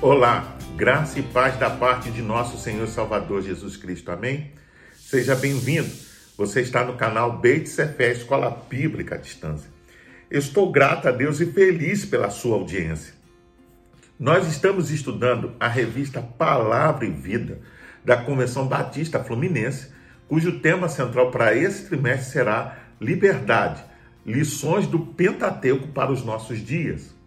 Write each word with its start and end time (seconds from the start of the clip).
Olá, 0.00 0.56
graça 0.76 1.18
e 1.18 1.22
paz 1.24 1.58
da 1.58 1.68
parte 1.68 2.08
de 2.12 2.22
nosso 2.22 2.56
Senhor 2.56 2.86
Salvador 2.86 3.42
Jesus 3.42 3.76
Cristo. 3.76 4.12
Amém? 4.12 4.52
Seja 4.94 5.34
bem-vindo. 5.34 5.90
Você 6.36 6.60
está 6.60 6.84
no 6.84 6.94
canal 6.94 7.40
Beit 7.40 7.68
Cefé, 7.68 8.12
Escola 8.12 8.62
Bíblica 8.70 9.16
à 9.16 9.18
Distância. 9.18 9.68
Estou 10.30 10.70
grato 10.70 11.08
a 11.08 11.10
Deus 11.10 11.40
e 11.40 11.46
feliz 11.46 12.04
pela 12.04 12.30
sua 12.30 12.54
audiência. 12.54 13.12
Nós 14.16 14.46
estamos 14.46 14.92
estudando 14.92 15.54
a 15.58 15.66
revista 15.66 16.22
Palavra 16.22 17.04
e 17.04 17.10
Vida 17.10 17.58
da 18.04 18.16
Convenção 18.16 18.68
Batista 18.68 19.24
Fluminense, 19.24 19.88
cujo 20.28 20.60
tema 20.60 20.88
central 20.88 21.32
para 21.32 21.56
esse 21.56 21.88
trimestre 21.88 22.30
será 22.30 22.78
Liberdade, 23.00 23.82
lições 24.24 24.86
do 24.86 25.00
Pentateuco 25.00 25.88
para 25.88 26.12
os 26.12 26.24
nossos 26.24 26.64
dias. 26.64 27.17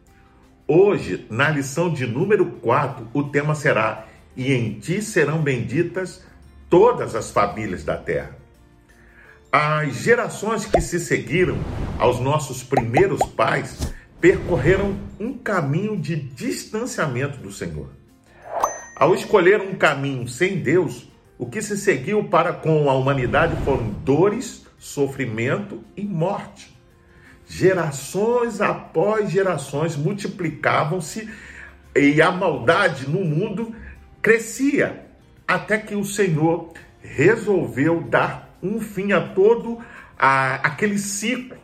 Hoje, 0.68 1.26
na 1.30 1.50
lição 1.50 1.92
de 1.92 2.06
número 2.06 2.46
4, 2.46 3.08
o 3.14 3.24
tema 3.24 3.56
será: 3.56 4.06
E 4.36 4.54
em 4.54 4.80
ti 4.80 5.02
serão 5.02 5.42
benditas 5.42 6.24
todas 6.70 7.16
as 7.16 7.32
famílias 7.32 7.84
da 7.84 7.98
terra. 7.98 8.38
As 9.52 9.96
gerações 9.96 10.66
que 10.66 10.80
se 10.80 11.00
seguiram 11.00 11.58
aos 12.00 12.20
nossos 12.20 12.64
primeiros 12.64 13.22
pais 13.32 13.94
percorreram 14.22 14.96
um 15.20 15.34
caminho 15.34 15.98
de 15.98 16.16
distanciamento 16.16 17.38
do 17.40 17.52
Senhor. 17.52 17.90
Ao 18.96 19.14
escolher 19.14 19.60
um 19.60 19.76
caminho 19.76 20.28
sem 20.28 20.60
Deus, 20.60 21.12
o 21.38 21.48
que 21.48 21.62
se 21.62 21.76
seguiu 21.76 22.24
para 22.26 22.54
com 22.54 22.90
a 22.90 22.94
humanidade 22.94 23.60
foram 23.66 23.90
dores, 23.90 24.66
sofrimento 24.78 25.84
e 25.98 26.04
morte. 26.04 26.80
Gerações 27.54 28.62
após 28.62 29.30
gerações 29.30 29.98
multiplicavam-se 29.98 31.30
e 31.94 32.22
a 32.22 32.32
maldade 32.32 33.10
no 33.10 33.26
mundo 33.26 33.76
crescia, 34.22 35.06
até 35.46 35.78
que 35.78 35.94
o 35.94 36.06
Senhor 36.06 36.72
resolveu 37.02 38.04
dar 38.04 38.58
um 38.64 38.80
fim 38.80 39.12
a 39.12 39.20
todo 39.20 39.80
a, 40.18 40.56
aquele 40.66 40.98
ciclo 40.98 41.58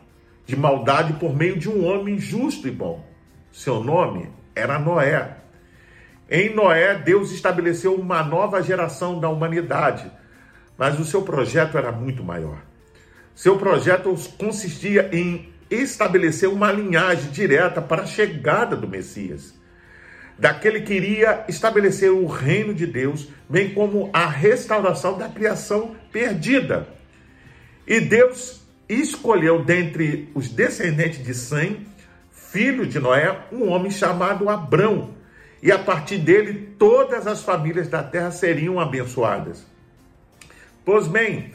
de 0.44 0.54
maldade 0.54 1.14
por 1.14 1.34
meio 1.34 1.58
de 1.58 1.70
um 1.70 1.86
homem 1.86 2.18
justo 2.18 2.68
e 2.68 2.70
bom. 2.70 3.02
Seu 3.50 3.82
nome 3.82 4.28
era 4.54 4.78
Noé. 4.78 5.38
Em 6.28 6.54
Noé, 6.54 6.96
Deus 6.96 7.32
estabeleceu 7.32 7.94
uma 7.94 8.22
nova 8.22 8.62
geração 8.62 9.18
da 9.18 9.30
humanidade, 9.30 10.12
mas 10.76 11.00
o 11.00 11.04
seu 11.06 11.22
projeto 11.22 11.78
era 11.78 11.90
muito 11.90 12.22
maior. 12.22 12.58
Seu 13.34 13.56
projeto 13.56 14.14
consistia 14.36 15.08
em 15.10 15.56
estabelecer 15.70 16.48
uma 16.48 16.72
linhagem 16.72 17.30
direta 17.30 17.80
para 17.80 18.02
a 18.02 18.06
chegada 18.06 18.74
do 18.74 18.88
Messias. 18.88 19.54
Daquele 20.38 20.82
que 20.82 20.94
iria 20.94 21.44
estabelecer 21.48 22.10
o 22.10 22.26
reino 22.26 22.72
de 22.72 22.86
Deus, 22.86 23.28
bem 23.48 23.74
como 23.74 24.08
a 24.12 24.26
restauração 24.26 25.18
da 25.18 25.28
criação 25.28 25.96
perdida. 26.12 26.88
E 27.86 28.00
Deus 28.00 28.62
escolheu 28.88 29.64
dentre 29.64 30.30
os 30.34 30.48
descendentes 30.48 31.24
de 31.24 31.34
Sem, 31.34 31.86
filho 32.30 32.86
de 32.86 33.00
Noé, 33.00 33.46
um 33.52 33.68
homem 33.68 33.90
chamado 33.90 34.48
Abrão. 34.48 35.14
E 35.60 35.72
a 35.72 35.78
partir 35.78 36.18
dele, 36.18 36.74
todas 36.78 37.26
as 37.26 37.42
famílias 37.42 37.88
da 37.88 38.02
terra 38.02 38.30
seriam 38.30 38.78
abençoadas. 38.78 39.66
Pois 40.84 41.08
bem, 41.08 41.52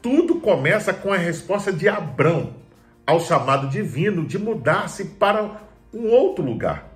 tudo 0.00 0.36
começa 0.36 0.94
com 0.94 1.12
a 1.12 1.16
resposta 1.16 1.72
de 1.72 1.88
Abrão 1.88 2.61
ao 3.12 3.20
chamado 3.20 3.68
divino 3.68 4.24
de 4.24 4.38
mudar-se 4.38 5.04
para 5.04 5.60
um 5.92 6.08
outro 6.08 6.42
lugar. 6.42 6.88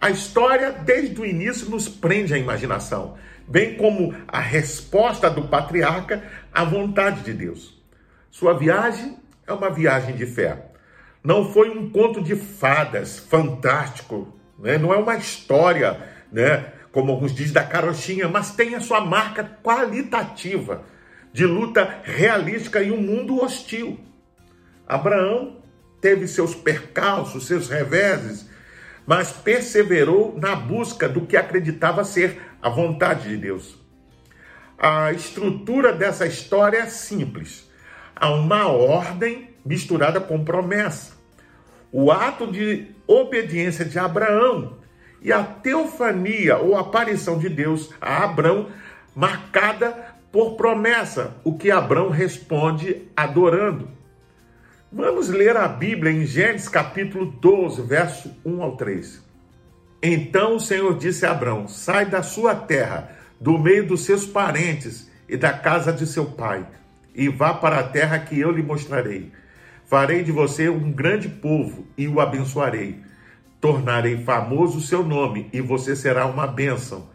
A 0.00 0.08
história, 0.08 0.70
desde 0.70 1.20
o 1.20 1.26
início, 1.26 1.68
nos 1.68 1.88
prende 1.88 2.32
a 2.32 2.38
imaginação, 2.38 3.16
bem 3.48 3.76
como 3.76 4.14
a 4.28 4.38
resposta 4.38 5.28
do 5.28 5.48
patriarca 5.48 6.22
à 6.54 6.62
vontade 6.62 7.22
de 7.22 7.32
Deus. 7.32 7.76
Sua 8.30 8.56
viagem 8.56 9.18
é 9.44 9.52
uma 9.52 9.68
viagem 9.68 10.14
de 10.14 10.26
fé. 10.26 10.66
Não 11.24 11.50
foi 11.52 11.70
um 11.70 11.90
conto 11.90 12.22
de 12.22 12.36
fadas 12.36 13.18
fantástico, 13.18 14.32
né? 14.56 14.78
não 14.78 14.94
é 14.94 14.96
uma 14.96 15.16
história, 15.16 15.98
né? 16.30 16.66
como 16.92 17.10
alguns 17.10 17.34
dizem, 17.34 17.52
da 17.52 17.64
carochinha, 17.64 18.28
mas 18.28 18.54
tem 18.54 18.76
a 18.76 18.80
sua 18.80 19.00
marca 19.00 19.58
qualitativa 19.60 20.84
de 21.32 21.44
luta 21.44 21.98
realística 22.04 22.80
em 22.80 22.92
um 22.92 23.00
mundo 23.00 23.42
hostil. 23.42 23.98
Abraão 24.86 25.56
teve 26.00 26.28
seus 26.28 26.54
percalços, 26.54 27.46
seus 27.46 27.68
reveses, 27.68 28.48
mas 29.06 29.32
perseverou 29.32 30.38
na 30.38 30.54
busca 30.54 31.08
do 31.08 31.22
que 31.22 31.36
acreditava 31.36 32.04
ser 32.04 32.40
a 32.60 32.68
vontade 32.68 33.28
de 33.28 33.36
Deus. 33.36 33.78
A 34.78 35.12
estrutura 35.12 35.92
dessa 35.92 36.26
história 36.26 36.78
é 36.78 36.86
simples. 36.86 37.70
Há 38.14 38.30
uma 38.30 38.66
ordem 38.66 39.50
misturada 39.64 40.20
com 40.20 40.44
promessa. 40.44 41.16
O 41.90 42.10
ato 42.10 42.50
de 42.50 42.88
obediência 43.06 43.84
de 43.84 43.98
Abraão 43.98 44.78
e 45.22 45.32
a 45.32 45.42
teofania 45.42 46.58
ou 46.58 46.76
aparição 46.76 47.38
de 47.38 47.48
Deus 47.48 47.90
a 48.00 48.24
Abraão 48.24 48.68
marcada 49.14 50.16
por 50.30 50.56
promessa, 50.56 51.34
o 51.42 51.56
que 51.56 51.70
Abraão 51.70 52.10
responde 52.10 53.08
adorando. 53.16 53.95
Vamos 54.92 55.28
ler 55.28 55.56
a 55.56 55.66
Bíblia 55.66 56.12
em 56.12 56.24
Gênesis 56.24 56.68
capítulo 56.68 57.26
12, 57.26 57.82
verso 57.82 58.32
1 58.44 58.62
ao 58.62 58.76
3. 58.76 59.20
Então 60.00 60.54
o 60.54 60.60
Senhor 60.60 60.96
disse 60.96 61.26
a 61.26 61.32
Abraão: 61.32 61.66
Sai 61.66 62.06
da 62.06 62.22
sua 62.22 62.54
terra, 62.54 63.10
do 63.40 63.58
meio 63.58 63.84
dos 63.84 64.04
seus 64.04 64.24
parentes 64.24 65.10
e 65.28 65.36
da 65.36 65.52
casa 65.52 65.92
de 65.92 66.06
seu 66.06 66.26
pai, 66.26 66.64
e 67.12 67.28
vá 67.28 67.52
para 67.52 67.80
a 67.80 67.82
terra 67.82 68.16
que 68.20 68.38
eu 68.38 68.52
lhe 68.52 68.62
mostrarei. 68.62 69.32
Farei 69.86 70.22
de 70.22 70.30
você 70.30 70.68
um 70.68 70.92
grande 70.92 71.28
povo 71.28 71.84
e 71.98 72.06
o 72.06 72.20
abençoarei. 72.20 73.00
Tornarei 73.60 74.18
famoso 74.18 74.78
o 74.78 74.82
seu 74.82 75.02
nome 75.02 75.50
e 75.52 75.60
você 75.60 75.96
será 75.96 76.26
uma 76.26 76.46
bênção. 76.46 77.10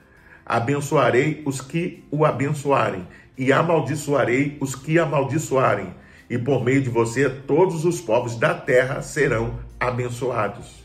Abençoarei 0.45 1.41
os 1.45 1.61
que 1.61 2.03
o 2.11 2.25
abençoarem 2.25 3.07
e 3.37 3.53
amaldiçoarei 3.53 4.57
os 4.59 4.75
que 4.75 4.99
amaldiçoarem 4.99 6.01
e 6.31 6.37
por 6.37 6.63
meio 6.63 6.81
de 6.81 6.89
você 6.89 7.29
todos 7.29 7.83
os 7.83 7.99
povos 7.99 8.37
da 8.37 8.53
terra 8.53 9.01
serão 9.01 9.59
abençoados. 9.77 10.81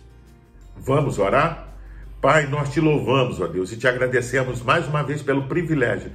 Vamos 0.76 1.20
orar? 1.20 1.68
Pai, 2.20 2.48
nós 2.48 2.72
te 2.72 2.80
louvamos, 2.80 3.40
ó 3.40 3.46
Deus, 3.46 3.70
e 3.70 3.76
te 3.76 3.86
agradecemos 3.86 4.60
mais 4.60 4.88
uma 4.88 5.04
vez 5.04 5.22
pelo 5.22 5.44
privilégio 5.44 6.10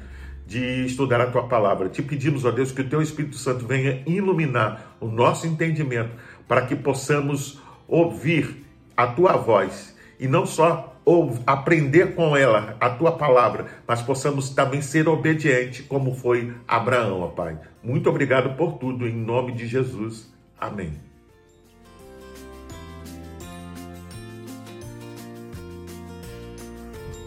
de 0.46 0.86
estudar 0.86 1.22
a 1.22 1.28
tua 1.28 1.48
palavra. 1.48 1.88
Te 1.88 2.02
pedimos, 2.02 2.44
ó 2.44 2.52
Deus, 2.52 2.74
que 2.74 2.82
o 2.82 2.90
teu 2.90 3.02
Espírito 3.02 3.38
Santo 3.38 3.66
venha 3.66 4.04
iluminar 4.06 4.98
o 5.00 5.08
nosso 5.08 5.48
entendimento 5.48 6.12
para 6.46 6.66
que 6.66 6.76
possamos 6.76 7.62
ouvir 7.88 8.66
a 8.98 9.08
tua 9.08 9.38
voz 9.38 9.96
e 10.20 10.28
não 10.28 10.46
só 10.46 10.91
ou 11.04 11.38
aprender 11.46 12.14
com 12.16 12.38
ela 12.38 12.76
a 12.80 12.90
tua 12.90 13.12
palavra, 13.12 13.68
mas 13.88 14.02
possamos 14.02 14.50
também 14.50 14.82
ser 14.82 15.08
obedientes, 15.08 15.86
como 15.88 16.14
foi 16.14 16.54
Abraão, 16.68 17.22
ó 17.22 17.28
Pai. 17.28 17.58
Muito 17.84 18.10
obrigado 18.10 18.56
por 18.56 18.74
tudo, 18.74 19.08
em 19.08 19.16
nome 19.16 19.52
de 19.54 19.68
Jesus. 19.68 20.32
Amém. 20.60 20.94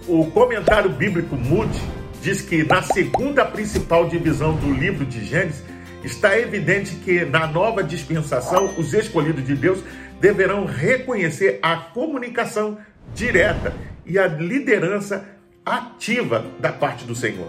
O 0.06 0.30
comentário 0.30 0.90
bíblico 0.90 1.34
Moody 1.34 1.80
diz 2.20 2.42
que 2.42 2.62
na 2.62 2.82
segunda 2.82 3.44
principal 3.44 4.06
divisão 4.06 4.54
do 4.54 4.72
livro 4.72 5.04
de 5.04 5.24
Gênesis 5.24 5.64
está 6.04 6.38
evidente 6.38 6.96
que 6.96 7.24
na 7.24 7.46
nova 7.46 7.82
dispensação 7.82 8.74
os 8.78 8.92
escolhidos 8.92 9.44
de 9.44 9.54
Deus 9.54 9.82
deverão 10.20 10.66
reconhecer 10.66 11.58
a 11.62 11.76
comunicação 11.76 12.78
direta 13.14 13.74
e 14.06 14.18
a 14.18 14.26
liderança 14.26 15.28
ativa 15.64 16.44
da 16.58 16.72
parte 16.72 17.04
do 17.04 17.14
Senhor. 17.14 17.48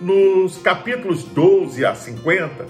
Nos 0.00 0.58
capítulos 0.58 1.24
12 1.24 1.84
a 1.84 1.94
50, 1.94 2.66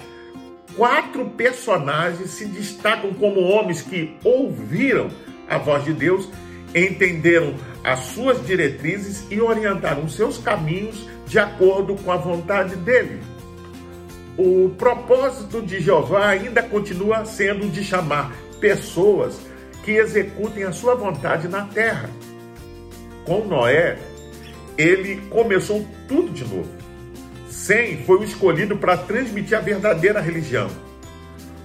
quatro 0.76 1.26
personagens 1.30 2.30
se 2.30 2.46
destacam 2.46 3.12
como 3.14 3.40
homens 3.40 3.82
que 3.82 4.16
ouviram 4.24 5.10
a 5.48 5.58
voz 5.58 5.84
de 5.84 5.92
Deus, 5.92 6.28
entenderam 6.74 7.54
as 7.84 8.00
suas 8.00 8.44
diretrizes 8.46 9.26
e 9.30 9.40
orientaram 9.40 10.08
seus 10.08 10.38
caminhos 10.38 11.06
de 11.26 11.38
acordo 11.38 11.94
com 11.96 12.10
a 12.10 12.16
vontade 12.16 12.76
dele. 12.76 13.20
O 14.36 14.70
propósito 14.78 15.60
de 15.60 15.80
Jeová 15.80 16.28
ainda 16.28 16.62
continua 16.62 17.24
sendo 17.24 17.68
de 17.68 17.82
chamar 17.82 18.32
pessoas 18.60 19.40
que 19.88 19.96
executem 19.96 20.64
a 20.64 20.72
sua 20.72 20.94
vontade 20.94 21.48
na 21.48 21.62
terra. 21.62 22.10
Com 23.24 23.46
Noé, 23.46 23.96
ele 24.76 25.16
começou 25.30 25.88
tudo 26.06 26.30
de 26.30 26.44
novo. 26.44 26.68
Sem 27.48 28.04
foi 28.04 28.18
o 28.18 28.22
escolhido 28.22 28.76
para 28.76 28.98
transmitir 28.98 29.56
a 29.56 29.62
verdadeira 29.62 30.20
religião. 30.20 30.68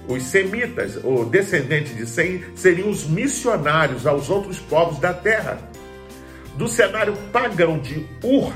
Os 0.08 0.22
semitas, 0.22 0.98
ou 1.04 1.26
descendentes 1.26 1.94
de 1.94 2.06
Sem, 2.06 2.42
seriam 2.56 2.88
os 2.88 3.06
missionários 3.06 4.06
aos 4.06 4.30
outros 4.30 4.58
povos 4.58 4.98
da 4.98 5.12
terra. 5.12 5.58
Do 6.54 6.66
cenário 6.66 7.14
pagão 7.30 7.78
de 7.78 8.06
Ur 8.22 8.54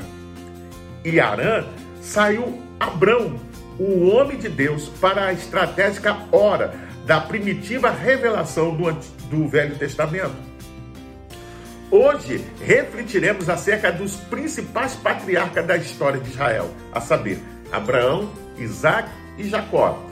e 1.04 1.20
Arã 1.20 1.66
saiu 2.00 2.58
Abrão, 2.80 3.38
o 3.78 4.08
homem 4.08 4.38
de 4.38 4.48
Deus, 4.48 4.88
para 4.98 5.26
a 5.26 5.32
estratégica 5.34 6.16
hora 6.32 6.74
da 7.04 7.20
primitiva 7.20 7.90
revelação 7.90 8.74
do, 8.74 9.17
do 9.30 9.46
Velho 9.48 9.76
Testamento. 9.76 10.36
Hoje 11.90 12.44
refletiremos 12.62 13.48
acerca 13.48 13.90
dos 13.90 14.16
principais 14.16 14.94
patriarcas 14.94 15.66
da 15.66 15.76
história 15.76 16.20
de 16.20 16.28
Israel, 16.28 16.70
a 16.92 17.00
saber, 17.00 17.38
Abraão, 17.72 18.30
Isaac 18.58 19.08
e 19.38 19.48
Jacó. 19.48 20.02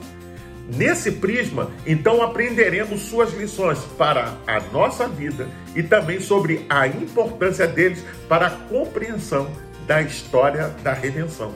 Nesse 0.75 1.11
prisma, 1.13 1.71
então 1.85 2.21
aprenderemos 2.21 3.03
suas 3.03 3.33
lições 3.33 3.79
para 3.97 4.35
a 4.45 4.59
nossa 4.71 5.07
vida 5.07 5.47
e 5.75 5.83
também 5.83 6.19
sobre 6.19 6.65
a 6.67 6.87
importância 6.87 7.67
deles 7.67 8.03
para 8.27 8.47
a 8.47 8.51
compreensão 8.51 9.49
da 9.85 10.01
história 10.01 10.69
da 10.83 10.91
redenção. 10.93 11.53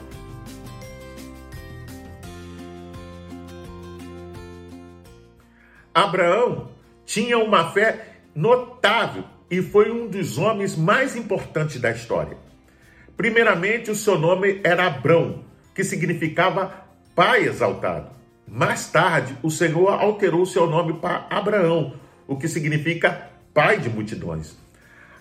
Abraão 5.92 6.68
tinha 7.12 7.36
uma 7.36 7.70
fé 7.72 8.06
notável 8.34 9.24
e 9.50 9.60
foi 9.60 9.92
um 9.92 10.08
dos 10.08 10.38
homens 10.38 10.74
mais 10.74 11.14
importantes 11.14 11.78
da 11.78 11.90
história. 11.90 12.38
Primeiramente, 13.18 13.90
o 13.90 13.94
seu 13.94 14.18
nome 14.18 14.62
era 14.64 14.86
Abrão, 14.86 15.44
que 15.74 15.84
significava 15.84 16.86
pai 17.14 17.44
exaltado. 17.44 18.08
Mais 18.48 18.90
tarde, 18.90 19.36
o 19.42 19.50
Senhor 19.50 19.90
alterou 19.90 20.46
seu 20.46 20.66
nome 20.66 20.94
para 20.94 21.26
Abraão, 21.28 21.96
o 22.26 22.38
que 22.38 22.48
significa 22.48 23.28
pai 23.52 23.78
de 23.78 23.90
multidões. 23.90 24.56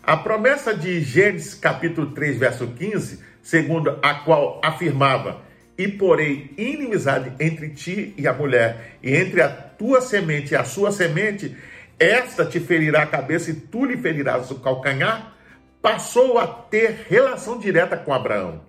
A 0.02 0.16
promessa 0.16 0.74
de 0.74 1.02
Gênesis 1.02 1.56
capítulo 1.56 2.12
3, 2.12 2.38
verso 2.38 2.68
15, 2.68 3.20
segundo 3.44 4.00
a 4.02 4.14
qual 4.14 4.62
afirmava: 4.64 5.42
"E 5.78 5.90
porei 5.90 6.54
inimizade 6.58 7.34
entre 7.38 7.68
ti 7.72 8.14
e 8.18 8.26
a 8.30 8.34
mulher, 8.34 8.98
e 9.04 9.14
entre 9.14 9.42
a 9.42 9.50
tua 9.50 10.00
semente 10.00 10.54
e 10.54 10.56
a 10.56 10.64
sua 10.64 10.90
semente, 10.94 11.54
esta 12.02 12.44
te 12.44 12.60
ferirá 12.60 13.04
a 13.04 13.08
cabeça 13.08 13.52
e 13.52 13.54
tu 13.54 13.86
lhe 13.86 13.96
ferirás 13.96 14.50
o 14.50 14.56
calcanhar, 14.56 15.34
passou 15.82 16.40
a 16.40 16.48
ter 16.48 17.06
relação 17.08 17.60
direta 17.60 17.96
com 17.96 18.12
Abraão. 18.12 18.62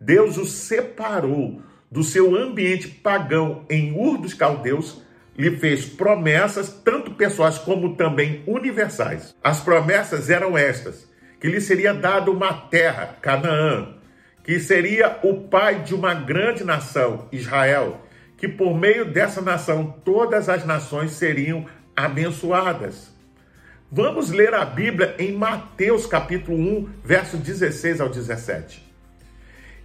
Deus 0.00 0.38
o 0.38 0.46
separou 0.46 1.60
do 1.90 2.04
seu 2.04 2.36
ambiente 2.36 2.86
pagão 2.86 3.64
em 3.68 3.92
Ur 3.92 4.18
dos 4.18 4.34
Caldeus, 4.34 5.02
lhe 5.36 5.56
fez 5.56 5.84
promessas, 5.84 6.68
tanto 6.84 7.10
pessoais 7.10 7.58
como 7.58 7.96
também 7.96 8.44
universais. 8.46 9.34
As 9.42 9.60
promessas 9.60 10.30
eram 10.30 10.56
estas: 10.56 11.10
que 11.40 11.48
lhe 11.48 11.60
seria 11.60 11.92
dado 11.92 12.30
uma 12.30 12.52
terra, 12.52 13.16
Canaã, 13.20 13.96
que 14.44 14.60
seria 14.60 15.18
o 15.24 15.48
pai 15.48 15.82
de 15.82 15.92
uma 15.92 16.14
grande 16.14 16.62
nação, 16.62 17.26
Israel, 17.32 18.00
que 18.36 18.46
por 18.46 18.78
meio 18.78 19.04
dessa 19.12 19.42
nação 19.42 20.00
todas 20.04 20.48
as 20.48 20.64
nações 20.64 21.12
seriam 21.12 21.66
abençoadas. 22.04 23.10
Vamos 23.90 24.30
ler 24.30 24.54
a 24.54 24.64
Bíblia 24.64 25.16
em 25.18 25.32
Mateus 25.32 26.06
capítulo 26.06 26.56
1, 26.56 26.88
verso 27.04 27.36
16 27.36 28.00
ao 28.00 28.08
17. 28.08 28.88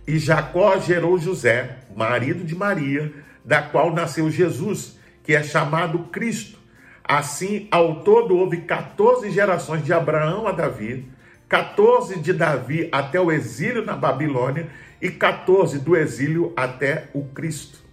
E 0.07 0.19
Jacó 0.19 0.77
gerou 0.79 1.17
José, 1.17 1.77
marido 1.95 2.43
de 2.43 2.55
Maria, 2.55 3.11
da 3.43 3.61
qual 3.61 3.93
nasceu 3.93 4.29
Jesus, 4.29 4.97
que 5.23 5.33
é 5.33 5.41
chamado 5.41 5.99
Cristo. 6.11 6.59
Assim, 7.03 7.67
ao 7.71 8.01
todo 8.01 8.37
houve 8.37 8.61
14 8.61 9.29
gerações 9.31 9.83
de 9.83 9.91
Abraão 9.91 10.47
a 10.47 10.51
Davi, 10.51 11.07
14 11.49 12.19
de 12.19 12.33
Davi 12.33 12.89
até 12.91 13.19
o 13.19 13.31
exílio 13.31 13.83
na 13.83 13.95
Babilônia 13.95 14.67
e 15.01 15.09
14 15.09 15.79
do 15.79 15.95
exílio 15.95 16.53
até 16.55 17.09
o 17.13 17.23
Cristo. 17.25 17.84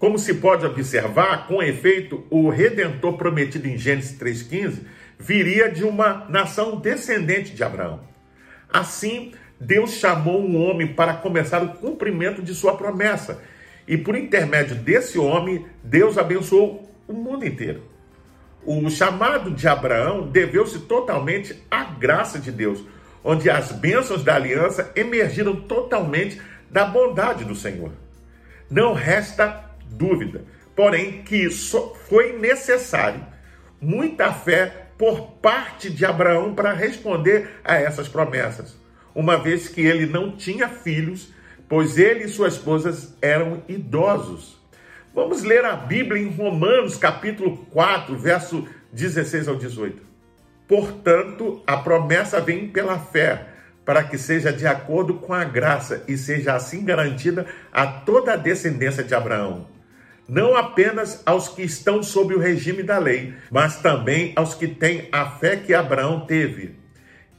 Como 0.00 0.18
se 0.18 0.32
pode 0.32 0.64
observar, 0.64 1.46
com 1.46 1.62
efeito, 1.62 2.24
o 2.30 2.48
redentor 2.48 3.18
prometido 3.18 3.68
em 3.68 3.76
Gênesis 3.76 4.18
3,15 4.18 4.78
viria 5.18 5.70
de 5.70 5.84
uma 5.84 6.24
nação 6.30 6.76
descendente 6.80 7.54
de 7.54 7.62
Abraão. 7.62 8.00
Assim, 8.72 9.32
Deus 9.60 9.92
chamou 9.92 10.40
um 10.40 10.56
homem 10.64 10.94
para 10.94 11.12
começar 11.12 11.62
o 11.62 11.74
cumprimento 11.74 12.40
de 12.40 12.54
sua 12.54 12.78
promessa. 12.78 13.42
E 13.86 13.98
por 13.98 14.16
intermédio 14.16 14.74
desse 14.74 15.18
homem, 15.18 15.66
Deus 15.84 16.16
abençoou 16.16 16.90
o 17.06 17.12
mundo 17.12 17.46
inteiro. 17.46 17.82
O 18.64 18.88
chamado 18.88 19.50
de 19.50 19.68
Abraão 19.68 20.26
deveu-se 20.26 20.78
totalmente 20.78 21.62
à 21.70 21.84
graça 21.84 22.38
de 22.38 22.50
Deus, 22.50 22.82
onde 23.22 23.50
as 23.50 23.70
bênçãos 23.70 24.24
da 24.24 24.34
aliança 24.34 24.90
emergiram 24.96 25.56
totalmente 25.56 26.40
da 26.70 26.86
bondade 26.86 27.44
do 27.44 27.54
Senhor. 27.54 27.92
Não 28.70 28.94
resta 28.94 29.69
dúvida. 29.90 30.44
Porém, 30.74 31.22
que 31.22 31.50
foi 32.08 32.38
necessário 32.38 33.24
muita 33.80 34.32
fé 34.32 34.88
por 34.98 35.32
parte 35.42 35.88
de 35.88 36.04
Abraão 36.04 36.54
para 36.54 36.72
responder 36.72 37.48
a 37.64 37.74
essas 37.76 38.08
promessas, 38.08 38.76
uma 39.14 39.38
vez 39.38 39.68
que 39.68 39.80
ele 39.80 40.06
não 40.06 40.36
tinha 40.36 40.68
filhos, 40.68 41.32
pois 41.68 41.98
ele 41.98 42.24
e 42.24 42.28
sua 42.28 42.48
esposa 42.48 43.14
eram 43.22 43.62
idosos. 43.68 44.60
Vamos 45.14 45.42
ler 45.42 45.64
a 45.64 45.74
Bíblia 45.74 46.22
em 46.22 46.28
Romanos, 46.28 46.96
capítulo 46.96 47.56
4, 47.70 48.16
verso 48.16 48.68
16 48.92 49.48
ao 49.48 49.56
18. 49.56 50.02
Portanto, 50.68 51.62
a 51.66 51.78
promessa 51.78 52.40
vem 52.40 52.68
pela 52.68 52.98
fé, 52.98 53.48
para 53.84 54.04
que 54.04 54.16
seja 54.16 54.52
de 54.52 54.66
acordo 54.66 55.14
com 55.14 55.32
a 55.32 55.42
graça 55.42 56.04
e 56.06 56.16
seja 56.16 56.54
assim 56.54 56.84
garantida 56.84 57.46
a 57.72 57.86
toda 57.86 58.34
a 58.34 58.36
descendência 58.36 59.02
de 59.02 59.14
Abraão 59.14 59.66
não 60.30 60.56
apenas 60.56 61.24
aos 61.26 61.48
que 61.48 61.62
estão 61.62 62.04
sob 62.04 62.32
o 62.32 62.38
regime 62.38 62.84
da 62.84 62.98
lei, 62.98 63.34
mas 63.50 63.82
também 63.82 64.32
aos 64.36 64.54
que 64.54 64.68
têm 64.68 65.08
a 65.10 65.28
fé 65.28 65.56
que 65.56 65.74
Abraão 65.74 66.24
teve. 66.24 66.76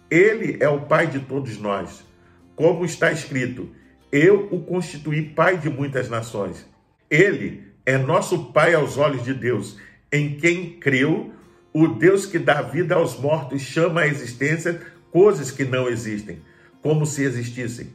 Ele 0.09 0.57
é 0.59 0.67
o 0.67 0.81
pai 0.81 1.07
de 1.07 1.19
todos 1.19 1.57
nós. 1.57 2.05
Como 2.53 2.83
está 2.83 3.09
escrito: 3.09 3.69
Eu 4.11 4.49
o 4.51 4.59
constituí 4.63 5.21
pai 5.21 5.57
de 5.57 5.69
muitas 5.69 6.09
nações. 6.09 6.67
Ele 7.09 7.63
é 7.85 7.97
nosso 7.97 8.51
pai 8.51 8.73
aos 8.73 8.97
olhos 8.97 9.23
de 9.23 9.33
Deus, 9.33 9.77
em 10.12 10.36
quem 10.36 10.71
creu, 10.71 11.31
o 11.74 11.88
Deus 11.88 12.25
que 12.25 12.38
dá 12.38 12.62
vida 12.62 12.95
aos 12.95 13.17
mortos 13.17 13.62
chama 13.62 14.01
à 14.01 14.07
existência 14.07 14.81
coisas 15.10 15.50
que 15.50 15.63
não 15.63 15.88
existem, 15.88 16.41
como 16.81 17.05
se 17.05 17.24
existissem. 17.24 17.93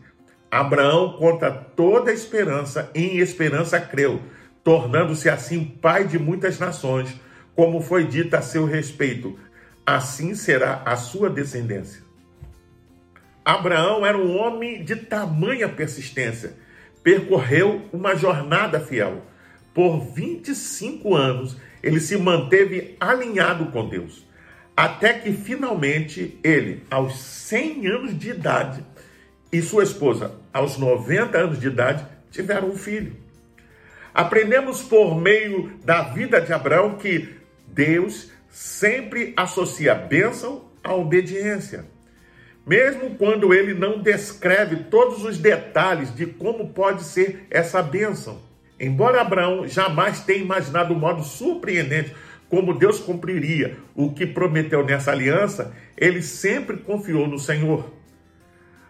Abraão 0.50 1.18
conta 1.18 1.50
toda 1.50 2.10
a 2.10 2.14
esperança, 2.14 2.90
em 2.94 3.18
esperança 3.18 3.78
creu 3.78 4.22
tornando-se 4.66 5.30
assim 5.30 5.64
pai 5.64 6.08
de 6.08 6.18
muitas 6.18 6.58
nações, 6.58 7.14
como 7.54 7.80
foi 7.80 8.04
dito 8.04 8.34
a 8.34 8.42
seu 8.42 8.64
respeito, 8.64 9.38
assim 9.86 10.34
será 10.34 10.82
a 10.84 10.96
sua 10.96 11.30
descendência. 11.30 12.02
Abraão 13.44 14.04
era 14.04 14.18
um 14.18 14.36
homem 14.36 14.82
de 14.82 14.96
tamanha 14.96 15.68
persistência, 15.68 16.54
percorreu 17.00 17.88
uma 17.92 18.16
jornada 18.16 18.80
fiel. 18.80 19.22
Por 19.72 20.00
25 20.00 21.14
anos, 21.14 21.56
ele 21.80 22.00
se 22.00 22.16
manteve 22.16 22.96
alinhado 22.98 23.66
com 23.66 23.88
Deus, 23.88 24.26
até 24.76 25.12
que 25.12 25.32
finalmente 25.32 26.40
ele, 26.42 26.82
aos 26.90 27.20
100 27.20 27.86
anos 27.86 28.18
de 28.18 28.30
idade, 28.30 28.84
e 29.52 29.62
sua 29.62 29.84
esposa, 29.84 30.34
aos 30.52 30.76
90 30.76 31.38
anos 31.38 31.60
de 31.60 31.68
idade, 31.68 32.04
tiveram 32.32 32.70
um 32.70 32.76
filho. 32.76 33.25
Aprendemos 34.16 34.82
por 34.82 35.14
meio 35.14 35.72
da 35.84 36.00
vida 36.00 36.40
de 36.40 36.50
Abraão 36.50 36.94
que 36.94 37.36
Deus 37.68 38.32
sempre 38.48 39.34
associa 39.36 39.94
bênção 39.94 40.70
à 40.82 40.94
obediência. 40.94 41.84
Mesmo 42.66 43.16
quando 43.16 43.52
ele 43.52 43.74
não 43.74 44.00
descreve 44.00 44.84
todos 44.84 45.22
os 45.22 45.36
detalhes 45.36 46.14
de 46.14 46.24
como 46.24 46.70
pode 46.70 47.04
ser 47.04 47.46
essa 47.50 47.82
bênção. 47.82 48.40
Embora 48.80 49.20
Abraão 49.20 49.68
jamais 49.68 50.20
tenha 50.20 50.40
imaginado 50.40 50.94
o 50.94 50.98
modo 50.98 51.22
surpreendente 51.22 52.14
como 52.48 52.72
Deus 52.72 52.98
cumpriria 52.98 53.76
o 53.94 54.14
que 54.14 54.26
prometeu 54.26 54.82
nessa 54.82 55.12
aliança, 55.12 55.76
ele 55.94 56.22
sempre 56.22 56.78
confiou 56.78 57.28
no 57.28 57.38
Senhor. 57.38 57.92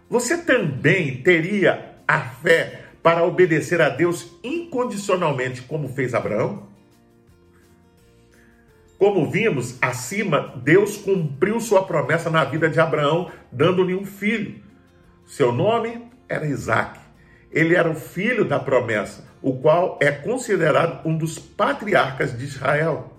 Você 0.08 0.38
também 0.38 1.20
teria 1.20 1.96
a 2.06 2.20
fé 2.20 2.85
para 3.06 3.22
obedecer 3.22 3.80
a 3.80 3.88
Deus 3.88 4.36
incondicionalmente, 4.42 5.62
como 5.62 5.88
fez 5.88 6.12
Abraão? 6.12 6.66
Como 8.98 9.30
vimos 9.30 9.78
acima, 9.80 10.52
Deus 10.64 10.96
cumpriu 10.96 11.60
sua 11.60 11.84
promessa 11.84 12.30
na 12.30 12.42
vida 12.42 12.68
de 12.68 12.80
Abraão, 12.80 13.30
dando-lhe 13.52 13.94
um 13.94 14.04
filho. 14.04 14.60
Seu 15.24 15.52
nome 15.52 16.10
era 16.28 16.48
Isaac. 16.48 16.98
Ele 17.52 17.76
era 17.76 17.88
o 17.88 17.94
filho 17.94 18.44
da 18.44 18.58
promessa, 18.58 19.24
o 19.40 19.56
qual 19.56 20.00
é 20.02 20.10
considerado 20.10 21.06
um 21.06 21.16
dos 21.16 21.38
patriarcas 21.38 22.36
de 22.36 22.44
Israel. 22.44 23.12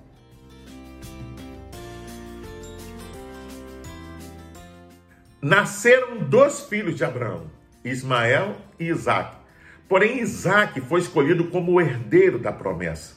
nasceram 5.40 6.18
dois 6.18 6.62
filhos 6.62 6.96
de 6.96 7.06
Abraão, 7.06 7.50
Ismael 7.86 8.58
e 8.78 8.88
Isaac. 8.88 9.47
Porém, 9.88 10.20
Isaac 10.20 10.82
foi 10.82 11.00
escolhido 11.00 11.46
como 11.46 11.74
o 11.74 11.82
herdeiro 11.82 12.38
da 12.38 12.52
promessa. 12.52 13.16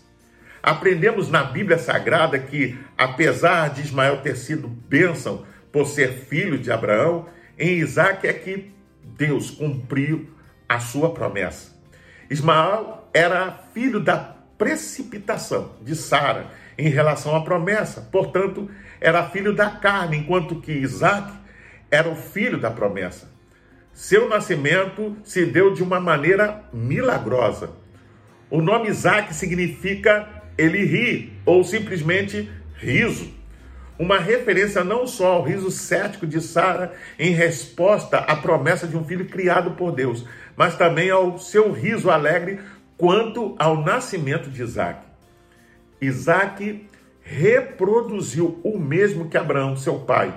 Aprendemos 0.62 1.30
na 1.30 1.42
Bíblia 1.42 1.78
Sagrada 1.78 2.38
que, 2.38 2.78
apesar 2.96 3.70
de 3.70 3.80
Ismael 3.80 4.18
ter 4.18 4.36
sido 4.36 4.68
bênção 4.68 5.44
por 5.72 5.86
ser 5.86 6.12
filho 6.12 6.58
de 6.58 6.70
Abraão, 6.70 7.26
em 7.58 7.78
Isaac 7.78 8.26
é 8.26 8.32
que 8.32 8.72
Deus 9.02 9.50
cumpriu 9.50 10.30
a 10.68 10.78
sua 10.78 11.12
promessa. 11.12 11.76
Ismael 12.30 13.08
era 13.12 13.50
filho 13.74 13.98
da 13.98 14.16
precipitação 14.56 15.72
de 15.82 15.96
Sara 15.96 16.50
em 16.78 16.88
relação 16.88 17.34
à 17.34 17.42
promessa, 17.42 18.02
portanto, 18.12 18.70
era 19.00 19.28
filho 19.28 19.54
da 19.54 19.70
carne, 19.70 20.18
enquanto 20.18 20.60
que 20.60 20.72
Isaac 20.72 21.32
era 21.90 22.08
o 22.08 22.14
filho 22.14 22.58
da 22.58 22.70
promessa. 22.70 23.28
Seu 23.92 24.28
nascimento 24.28 25.16
se 25.24 25.44
deu 25.44 25.74
de 25.74 25.82
uma 25.82 26.00
maneira 26.00 26.64
milagrosa. 26.72 27.70
O 28.50 28.60
nome 28.60 28.88
Isaac 28.88 29.34
significa 29.34 30.28
ele 30.56 30.84
ri, 30.84 31.32
ou 31.44 31.64
simplesmente 31.64 32.50
riso. 32.74 33.30
Uma 33.98 34.18
referência 34.18 34.82
não 34.82 35.06
só 35.06 35.34
ao 35.34 35.42
riso 35.42 35.70
cético 35.70 36.26
de 36.26 36.40
Sara 36.40 36.92
em 37.18 37.32
resposta 37.32 38.18
à 38.18 38.34
promessa 38.36 38.86
de 38.86 38.96
um 38.96 39.04
filho 39.04 39.26
criado 39.26 39.72
por 39.72 39.92
Deus, 39.92 40.26
mas 40.56 40.76
também 40.76 41.10
ao 41.10 41.38
seu 41.38 41.70
riso 41.70 42.10
alegre 42.10 42.60
quanto 42.96 43.54
ao 43.58 43.82
nascimento 43.82 44.50
de 44.50 44.62
Isaac. 44.62 45.06
Isaac 46.00 46.88
reproduziu 47.22 48.58
o 48.64 48.78
mesmo 48.78 49.28
que 49.28 49.36
Abraão, 49.36 49.76
seu 49.76 50.00
pai. 50.00 50.34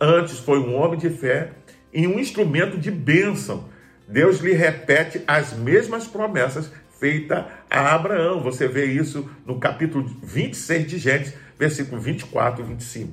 Antes 0.00 0.38
foi 0.38 0.58
um 0.58 0.74
homem 0.74 0.98
de 0.98 1.10
fé 1.10 1.52
e 1.92 2.06
um 2.06 2.18
instrumento 2.18 2.78
de 2.78 2.90
bênção. 2.90 3.68
Deus 4.08 4.38
lhe 4.40 4.52
repete 4.52 5.22
as 5.26 5.52
mesmas 5.52 6.06
promessas 6.06 6.70
feitas 6.98 7.44
a 7.70 7.94
Abraão. 7.94 8.40
Você 8.42 8.68
vê 8.68 8.86
isso 8.86 9.28
no 9.44 9.58
capítulo 9.58 10.04
26 10.22 10.86
de 10.86 10.98
Gênesis, 10.98 11.34
versículo 11.58 12.00
24 12.00 12.64
e 12.64 12.66
25. 12.68 13.12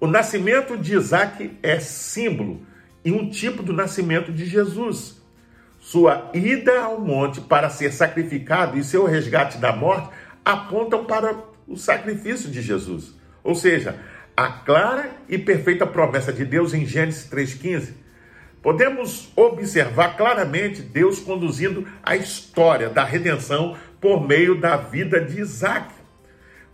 O 0.00 0.06
nascimento 0.06 0.76
de 0.76 0.94
Isaac 0.94 1.58
é 1.62 1.80
símbolo 1.80 2.62
e 3.04 3.10
um 3.10 3.28
tipo 3.28 3.62
do 3.62 3.72
nascimento 3.72 4.32
de 4.32 4.44
Jesus. 4.44 5.20
Sua 5.80 6.30
ida 6.34 6.80
ao 6.80 7.00
monte 7.00 7.40
para 7.40 7.70
ser 7.70 7.92
sacrificado 7.92 8.78
e 8.78 8.84
seu 8.84 9.06
resgate 9.06 9.58
da 9.58 9.74
morte 9.74 10.10
apontam 10.44 11.04
para 11.04 11.36
o 11.66 11.76
sacrifício 11.76 12.50
de 12.50 12.62
Jesus. 12.62 13.14
Ou 13.42 13.54
seja, 13.54 13.98
a 14.38 14.50
clara 14.50 15.10
e 15.28 15.36
perfeita 15.36 15.84
promessa 15.84 16.32
de 16.32 16.44
Deus 16.44 16.72
em 16.72 16.86
Gênesis 16.86 17.28
3,15, 17.28 17.92
podemos 18.62 19.32
observar 19.34 20.16
claramente 20.16 20.80
Deus 20.80 21.18
conduzindo 21.18 21.88
a 22.04 22.14
história 22.14 22.88
da 22.88 23.02
redenção 23.02 23.76
por 24.00 24.24
meio 24.24 24.60
da 24.60 24.76
vida 24.76 25.20
de 25.20 25.40
Isaac. 25.40 25.92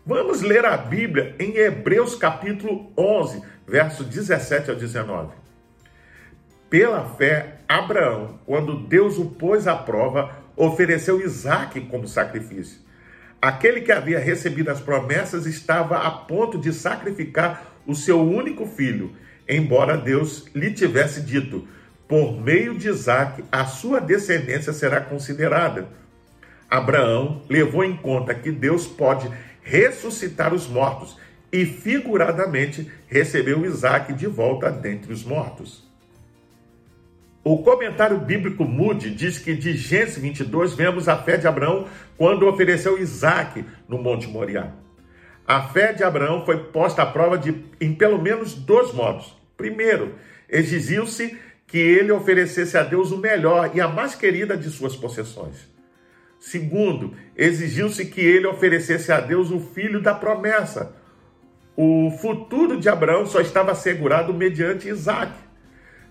Vamos 0.05 0.43
ler 0.43 0.67
a 0.67 0.77
Bíblia 0.77 1.35
em 1.39 1.57
Hebreus 1.57 2.15
capítulo 2.15 2.93
11, 2.99 3.43
verso 3.67 4.05
17 4.05 4.69
ao 4.69 4.77
19. 4.77 5.33
Pela 6.69 7.03
fé, 7.15 7.61
Abraão, 7.67 8.41
quando 8.45 8.77
Deus 8.77 9.17
o 9.17 9.31
pôs 9.31 9.67
à 9.67 9.75
prova, 9.75 10.37
ofereceu 10.55 11.19
Isaac 11.19 11.81
como 11.87 12.07
sacrifício. 12.07 12.84
Aquele 13.45 13.83
que 13.83 13.93
havia 13.93 14.19
recebido 14.19 14.71
as 14.71 14.81
promessas 14.81 15.45
estava 15.45 15.99
a 15.99 16.11
ponto 16.11 16.57
de 16.57 16.73
sacrificar 16.73 17.75
o 17.87 17.95
seu 17.95 18.19
único 18.19 18.65
filho, 18.65 19.15
embora 19.47 19.99
Deus 19.99 20.47
lhe 20.55 20.73
tivesse 20.73 21.21
dito: 21.21 21.69
por 22.09 22.41
meio 22.41 22.75
de 22.75 22.89
Isaac, 22.89 23.45
a 23.53 23.67
sua 23.67 24.01
descendência 24.01 24.73
será 24.73 24.99
considerada. 24.99 25.87
Abraão 26.71 27.43
levou 27.47 27.85
em 27.85 27.95
conta 27.95 28.35
que 28.35 28.51
Deus 28.51 28.87
pode 28.87 29.31
ressuscitar 29.61 30.55
os 30.55 30.67
mortos 30.67 31.19
e, 31.53 31.67
figuradamente, 31.67 32.91
recebeu 33.07 33.67
Isaac 33.67 34.15
de 34.15 34.27
volta 34.27 34.71
dentre 34.71 35.13
os 35.13 35.23
mortos. 35.23 35.87
O 37.45 37.59
comentário 37.59 38.17
bíblico 38.17 38.65
Moody 38.65 39.11
diz 39.11 39.37
que 39.37 39.55
de 39.55 39.77
Gênesis 39.77 40.17
22 40.17 40.73
vemos 40.73 41.11
a 41.11 41.19
fé 41.19 41.37
de 41.37 41.47
Abraão 41.47 41.87
quando 42.17 42.49
ofereceu 42.49 42.99
Isaac 42.99 43.63
no 43.87 43.99
Monte 43.99 44.27
Moriá. 44.27 44.73
A 45.47 45.61
fé 45.61 45.93
de 45.93 46.03
Abraão 46.03 46.43
foi 46.47 46.57
posta 46.57 47.03
à 47.03 47.07
prova 47.07 47.37
de, 47.37 47.55
em 47.79 47.95
pelo 47.95 48.19
menos 48.19 48.55
dois 48.55 48.95
modos. 48.95 49.37
Primeiro, 49.59 50.15
exigiu-se 50.49 51.39
que 51.67 51.77
ele 51.77 52.13
oferecesse 52.13 52.79
a 52.79 52.83
Deus 52.83 53.11
o 53.13 53.19
melhor 53.19 53.73
e 53.75 53.81
a 53.81 53.89
mais 53.89 54.15
querida 54.15 54.57
de 54.57 54.71
suas 54.71 54.97
possessões. 54.97 55.71
Segundo, 56.41 57.15
exigiu-se 57.37 58.07
que 58.07 58.23
ele 58.23 58.47
oferecesse 58.47 59.13
a 59.13 59.21
Deus 59.21 59.51
o 59.51 59.61
filho 59.61 60.01
da 60.01 60.15
promessa. 60.15 60.97
O 61.77 62.11
futuro 62.23 62.81
de 62.81 62.89
Abraão 62.89 63.27
só 63.27 63.43
estava 63.43 63.73
assegurado 63.73 64.33
mediante 64.33 64.89
Isaac 64.89 65.44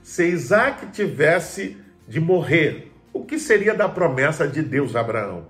se 0.04 0.28
Isaac 0.28 0.88
tivesse 0.88 1.78
de 2.06 2.20
morrer, 2.20 2.92
o 3.14 3.24
que 3.24 3.40
seria 3.40 3.74
da 3.74 3.88
promessa 3.88 4.46
de 4.46 4.62
Deus 4.62 4.98
a 4.98 5.00
Abraão? 5.00 5.48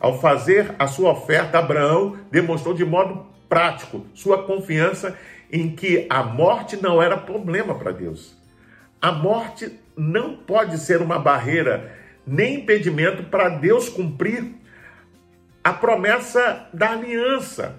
Ao 0.00 0.18
fazer 0.18 0.74
a 0.78 0.86
sua 0.86 1.12
oferta, 1.12 1.58
Abraão 1.58 2.16
demonstrou 2.30 2.74
de 2.74 2.86
modo 2.86 3.26
prático 3.50 4.06
sua 4.14 4.44
confiança 4.44 5.16
em 5.52 5.76
que 5.76 6.06
a 6.08 6.22
morte 6.22 6.78
não 6.82 7.02
era 7.02 7.18
problema 7.18 7.74
para 7.74 7.92
Deus. 7.92 8.34
A 9.00 9.12
morte 9.12 9.78
não 9.94 10.36
pode 10.36 10.78
ser 10.78 11.02
uma 11.02 11.18
barreira 11.18 11.94
nem 12.26 12.60
impedimento 12.60 13.24
para 13.24 13.50
Deus 13.50 13.90
cumprir 13.90 14.54
a 15.62 15.72
promessa 15.74 16.66
da 16.72 16.92
aliança. 16.92 17.76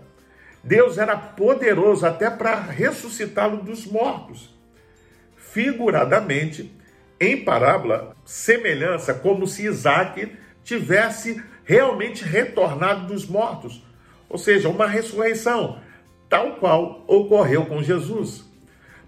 Deus 0.63 0.99
era 0.99 1.17
poderoso 1.17 2.05
até 2.05 2.29
para 2.29 2.55
ressuscitá-lo 2.55 3.57
dos 3.57 3.87
mortos 3.87 4.56
figuradamente, 5.51 6.71
em 7.19 7.43
parábola, 7.43 8.15
semelhança, 8.25 9.13
como 9.13 9.47
se 9.47 9.65
Isaac 9.65 10.31
tivesse 10.63 11.41
realmente 11.63 12.23
retornado 12.23 13.07
dos 13.07 13.25
mortos, 13.25 13.83
ou 14.29 14.37
seja, 14.37 14.69
uma 14.69 14.87
ressurreição, 14.87 15.79
tal 16.29 16.57
qual 16.57 17.03
ocorreu 17.07 17.65
com 17.65 17.81
Jesus. 17.81 18.45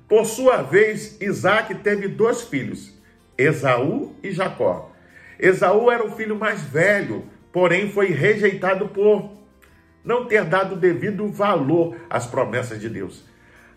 Por 0.08 0.26
sua 0.26 0.62
vez, 0.62 1.22
Isaac 1.22 1.76
teve 1.76 2.08
dois 2.08 2.42
filhos, 2.42 2.98
Esaú 3.38 4.16
e 4.24 4.32
Jacó. 4.32 4.92
Esaú 5.40 5.92
era 5.92 6.04
o 6.04 6.12
filho 6.12 6.36
mais 6.36 6.62
velho, 6.64 7.26
porém 7.52 7.92
foi 7.92 8.08
rejeitado 8.08 8.90
por 8.90 9.32
não 10.04 10.26
ter 10.26 10.44
dado 10.46 10.76
devido 10.76 11.30
valor 11.32 11.96
às 12.10 12.26
promessas 12.26 12.80
de 12.80 12.90
Deus. 12.90 13.24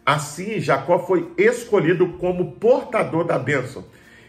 Assim, 0.04 0.59
Jacó 0.61 0.99
foi 0.99 1.32
escolhido 1.38 2.09
como 2.14 2.52
portador 2.52 3.25
da 3.25 3.38
bênção. 3.38 3.85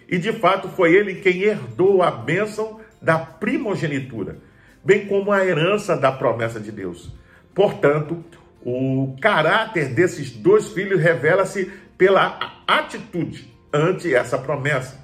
E 0.07 0.17
de 0.17 0.31
fato 0.33 0.69
foi 0.69 0.93
ele 0.93 1.15
quem 1.15 1.41
herdou 1.41 2.03
a 2.03 2.11
bênção 2.11 2.79
da 3.01 3.17
primogenitura, 3.17 4.37
bem 4.83 5.07
como 5.07 5.31
a 5.31 5.43
herança 5.43 5.97
da 5.97 6.11
promessa 6.11 6.59
de 6.59 6.71
Deus. 6.71 7.11
Portanto, 7.53 8.23
o 8.61 9.15
caráter 9.19 9.89
desses 9.89 10.31
dois 10.31 10.69
filhos 10.69 11.01
revela-se 11.01 11.71
pela 11.97 12.61
atitude 12.67 13.51
ante 13.73 14.13
essa 14.13 14.37
promessa. 14.37 15.01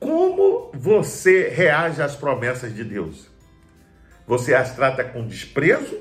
Como 0.00 0.70
você 0.72 1.48
reage 1.48 2.00
às 2.00 2.16
promessas 2.16 2.74
de 2.74 2.84
Deus? 2.84 3.28
Você 4.26 4.54
as 4.54 4.74
trata 4.74 5.04
com 5.04 5.26
desprezo, 5.26 5.98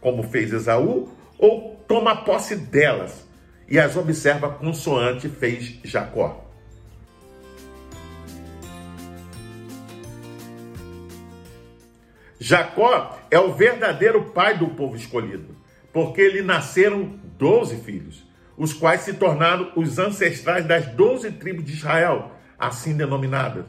como 0.00 0.22
fez 0.22 0.52
Esaú, 0.52 1.10
ou 1.38 1.69
toma 1.90 2.22
posse 2.22 2.54
delas 2.54 3.26
e 3.68 3.76
as 3.76 3.96
observa 3.96 4.48
consoante 4.48 5.28
fez 5.28 5.80
Jacó. 5.82 6.48
Jacó 12.38 13.18
é 13.28 13.40
o 13.40 13.52
verdadeiro 13.54 14.26
pai 14.26 14.56
do 14.56 14.68
povo 14.68 14.94
escolhido, 14.94 15.56
porque 15.92 16.28
lhe 16.28 16.42
nasceram 16.42 17.18
doze 17.36 17.76
filhos, 17.78 18.24
os 18.56 18.72
quais 18.72 19.00
se 19.00 19.14
tornaram 19.14 19.72
os 19.74 19.98
ancestrais 19.98 20.64
das 20.64 20.86
doze 20.94 21.32
tribos 21.32 21.64
de 21.64 21.72
Israel, 21.72 22.30
assim 22.56 22.96
denominadas. 22.96 23.64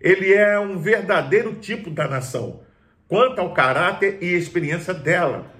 Ele 0.00 0.34
é 0.34 0.58
um 0.58 0.76
verdadeiro 0.76 1.54
tipo 1.54 1.88
da 1.88 2.08
nação, 2.08 2.62
quanto 3.06 3.40
ao 3.40 3.54
caráter 3.54 4.18
e 4.20 4.34
experiência 4.34 4.92
dela 4.92 5.53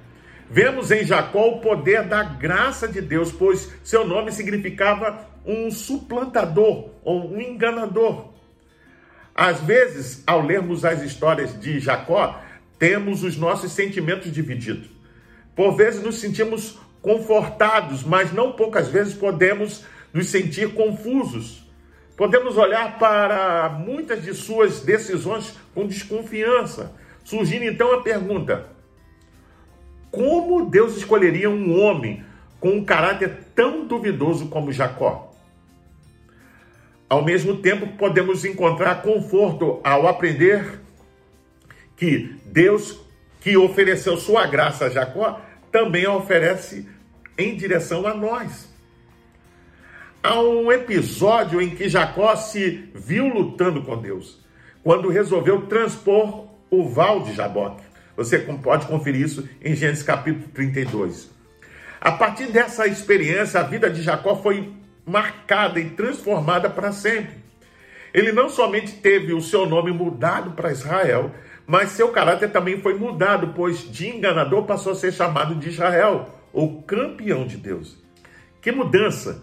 Vemos 0.50 0.90
em 0.90 1.04
Jacó 1.04 1.48
o 1.48 1.60
poder 1.60 2.04
da 2.04 2.22
graça 2.22 2.86
de 2.86 3.00
Deus, 3.00 3.32
pois 3.32 3.72
seu 3.82 4.06
nome 4.06 4.30
significava 4.30 5.26
um 5.44 5.70
suplantador 5.70 6.90
ou 7.02 7.32
um 7.32 7.40
enganador. 7.40 8.32
Às 9.34 9.60
vezes, 9.60 10.22
ao 10.26 10.42
lermos 10.42 10.84
as 10.84 11.02
histórias 11.02 11.58
de 11.58 11.80
Jacó, 11.80 12.40
temos 12.78 13.22
os 13.24 13.36
nossos 13.36 13.72
sentimentos 13.72 14.30
divididos. 14.30 14.88
Por 15.56 15.76
vezes 15.76 16.02
nos 16.02 16.20
sentimos 16.20 16.78
confortados, 17.00 18.02
mas 18.02 18.32
não 18.32 18.52
poucas 18.52 18.88
vezes 18.88 19.14
podemos 19.14 19.84
nos 20.12 20.28
sentir 20.28 20.72
confusos. 20.74 21.64
Podemos 22.16 22.56
olhar 22.56 22.98
para 22.98 23.68
muitas 23.70 24.22
de 24.22 24.32
suas 24.32 24.80
decisões 24.80 25.54
com 25.74 25.86
desconfiança, 25.86 26.92
surgindo 27.24 27.64
então 27.64 27.92
a 27.92 28.02
pergunta: 28.02 28.68
como 30.14 30.70
Deus 30.70 30.96
escolheria 30.96 31.50
um 31.50 31.80
homem 31.80 32.24
com 32.60 32.70
um 32.70 32.84
caráter 32.84 33.48
tão 33.54 33.86
duvidoso 33.86 34.48
como 34.48 34.72
Jacó? 34.72 35.32
Ao 37.08 37.22
mesmo 37.22 37.56
tempo, 37.56 37.96
podemos 37.98 38.44
encontrar 38.44 39.02
conforto 39.02 39.80
ao 39.84 40.06
aprender 40.06 40.80
que 41.96 42.36
Deus, 42.46 43.00
que 43.40 43.56
ofereceu 43.56 44.16
sua 44.16 44.46
graça 44.46 44.86
a 44.86 44.90
Jacó, 44.90 45.40
também 45.70 46.06
a 46.06 46.14
oferece 46.14 46.88
em 47.36 47.56
direção 47.56 48.06
a 48.06 48.14
nós. 48.14 48.72
Há 50.22 50.40
um 50.40 50.72
episódio 50.72 51.60
em 51.60 51.70
que 51.70 51.88
Jacó 51.88 52.34
se 52.36 52.88
viu 52.94 53.28
lutando 53.28 53.82
com 53.82 54.00
Deus, 54.00 54.42
quando 54.82 55.08
resolveu 55.08 55.66
transpor 55.66 56.46
o 56.70 56.88
val 56.88 57.22
de 57.22 57.34
Jaboque. 57.34 57.93
Você 58.16 58.38
pode 58.38 58.86
conferir 58.86 59.22
isso 59.22 59.48
em 59.62 59.74
Gênesis 59.74 60.02
capítulo 60.02 60.48
32. 60.54 61.30
A 62.00 62.12
partir 62.12 62.46
dessa 62.46 62.86
experiência, 62.86 63.60
a 63.60 63.62
vida 63.62 63.90
de 63.90 64.02
Jacó 64.02 64.36
foi 64.36 64.72
marcada 65.06 65.80
e 65.80 65.90
transformada 65.90 66.68
para 66.70 66.92
sempre. 66.92 67.44
Ele 68.12 68.30
não 68.30 68.48
somente 68.48 68.92
teve 68.92 69.32
o 69.32 69.40
seu 69.40 69.66
nome 69.66 69.90
mudado 69.90 70.52
para 70.52 70.70
Israel, 70.70 71.32
mas 71.66 71.90
seu 71.90 72.08
caráter 72.10 72.52
também 72.52 72.80
foi 72.80 72.94
mudado, 72.94 73.52
pois 73.56 73.90
de 73.90 74.08
enganador 74.08 74.64
passou 74.64 74.92
a 74.92 74.94
ser 74.94 75.12
chamado 75.12 75.54
de 75.56 75.70
Israel, 75.70 76.28
o 76.52 76.82
campeão 76.82 77.46
de 77.46 77.56
Deus. 77.56 77.98
Que 78.60 78.70
mudança! 78.70 79.42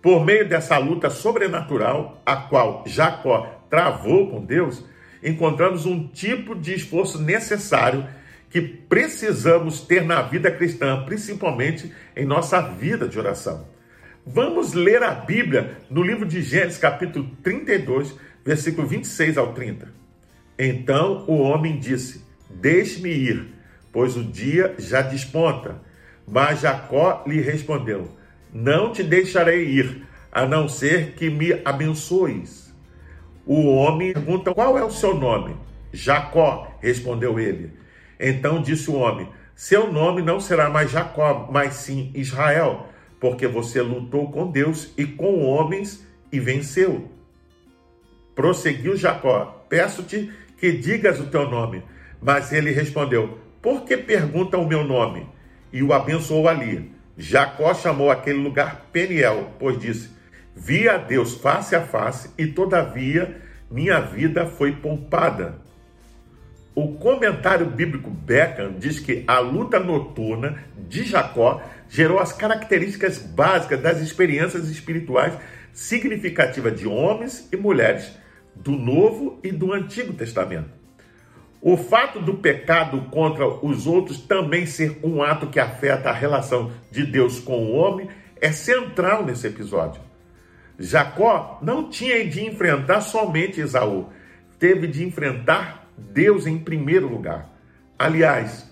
Por 0.00 0.24
meio 0.24 0.48
dessa 0.48 0.78
luta 0.78 1.10
sobrenatural, 1.10 2.22
a 2.24 2.36
qual 2.36 2.84
Jacó 2.86 3.64
travou 3.68 4.30
com 4.30 4.44
Deus, 4.44 4.84
encontramos 5.26 5.84
um 5.84 6.06
tipo 6.06 6.54
de 6.54 6.72
esforço 6.72 7.20
necessário 7.20 8.06
que 8.48 8.60
precisamos 8.60 9.80
ter 9.80 10.04
na 10.04 10.22
vida 10.22 10.50
cristã, 10.50 11.02
principalmente 11.04 11.92
em 12.16 12.24
nossa 12.24 12.60
vida 12.60 13.08
de 13.08 13.18
oração. 13.18 13.66
Vamos 14.24 14.72
ler 14.72 15.02
a 15.02 15.10
Bíblia 15.10 15.78
no 15.90 16.02
livro 16.02 16.24
de 16.24 16.40
Gênesis, 16.42 16.78
capítulo 16.78 17.28
32, 17.42 18.14
versículo 18.44 18.86
26 18.86 19.36
ao 19.36 19.52
30. 19.52 19.92
Então 20.58 21.24
o 21.26 21.38
homem 21.38 21.78
disse: 21.78 22.24
Deixe-me 22.48 23.10
ir, 23.10 23.46
pois 23.92 24.16
o 24.16 24.22
dia 24.22 24.74
já 24.78 25.02
desponta. 25.02 25.80
Mas 26.26 26.60
Jacó 26.60 27.24
lhe 27.26 27.40
respondeu: 27.40 28.16
Não 28.52 28.92
te 28.92 29.02
deixarei 29.02 29.64
ir, 29.66 30.06
a 30.30 30.46
não 30.46 30.68
ser 30.68 31.12
que 31.12 31.28
me 31.28 31.60
abençoes. 31.64 32.65
O 33.46 33.76
homem 33.76 34.12
pergunta: 34.12 34.52
Qual 34.52 34.76
é 34.76 34.84
o 34.84 34.90
seu 34.90 35.14
nome? 35.14 35.56
Jacó, 35.92 36.66
respondeu 36.80 37.38
ele. 37.38 37.70
Então 38.18 38.60
disse 38.60 38.90
o 38.90 38.96
homem: 38.96 39.28
Seu 39.54 39.92
nome 39.92 40.20
não 40.20 40.40
será 40.40 40.68
mais 40.68 40.90
Jacó, 40.90 41.48
mas 41.50 41.74
sim 41.74 42.10
Israel, 42.12 42.88
porque 43.20 43.46
você 43.46 43.80
lutou 43.80 44.32
com 44.32 44.50
Deus 44.50 44.92
e 44.98 45.06
com 45.06 45.44
homens 45.44 46.04
e 46.32 46.40
venceu. 46.40 47.08
Prosseguiu 48.34 48.96
Jacó: 48.96 49.64
Peço-te 49.68 50.32
que 50.58 50.72
digas 50.72 51.20
o 51.20 51.26
teu 51.26 51.48
nome. 51.48 51.84
Mas 52.20 52.52
ele 52.52 52.72
respondeu: 52.72 53.38
Por 53.62 53.84
que 53.84 53.96
pergunta 53.96 54.58
o 54.58 54.66
meu 54.66 54.82
nome? 54.82 55.24
E 55.72 55.84
o 55.84 55.92
abençoou 55.92 56.48
ali. 56.48 56.90
Jacó 57.16 57.72
chamou 57.72 58.10
aquele 58.10 58.38
lugar 58.38 58.88
Peniel, 58.92 59.52
pois 59.58 59.78
disse: 59.78 60.15
Vi 60.58 60.88
a 60.88 60.96
Deus 60.96 61.34
face 61.34 61.76
a 61.76 61.82
face, 61.82 62.30
e 62.38 62.46
todavia 62.46 63.36
minha 63.70 64.00
vida 64.00 64.46
foi 64.46 64.72
poupada. 64.72 65.56
O 66.74 66.94
comentário 66.94 67.66
bíblico 67.66 68.10
Beckham 68.10 68.74
diz 68.78 68.98
que 68.98 69.22
a 69.26 69.38
luta 69.38 69.78
noturna 69.78 70.64
de 70.88 71.04
Jacó 71.04 71.62
gerou 71.90 72.18
as 72.18 72.32
características 72.32 73.18
básicas 73.18 73.80
das 73.80 74.00
experiências 74.00 74.68
espirituais 74.68 75.34
significativas 75.72 76.78
de 76.78 76.88
homens 76.88 77.48
e 77.52 77.56
mulheres 77.56 78.10
do 78.54 78.72
Novo 78.72 79.38
e 79.44 79.52
do 79.52 79.74
Antigo 79.74 80.14
Testamento. 80.14 80.70
O 81.60 81.76
fato 81.76 82.20
do 82.20 82.34
pecado 82.34 83.02
contra 83.10 83.46
os 83.46 83.86
outros 83.86 84.20
também 84.20 84.64
ser 84.64 85.00
um 85.02 85.22
ato 85.22 85.48
que 85.48 85.60
afeta 85.60 86.10
a 86.10 86.14
relação 86.14 86.72
de 86.90 87.04
Deus 87.04 87.38
com 87.38 87.58
o 87.58 87.74
homem 87.74 88.08
é 88.40 88.52
central 88.52 89.24
nesse 89.24 89.46
episódio. 89.46 90.05
Jacó 90.78 91.58
não 91.62 91.88
tinha 91.88 92.26
de 92.26 92.44
enfrentar 92.44 93.00
somente 93.00 93.60
Esaú, 93.60 94.08
teve 94.58 94.86
de 94.86 95.04
enfrentar 95.04 95.86
Deus 95.96 96.46
em 96.46 96.58
primeiro 96.58 97.08
lugar. 97.08 97.48
Aliás, 97.98 98.66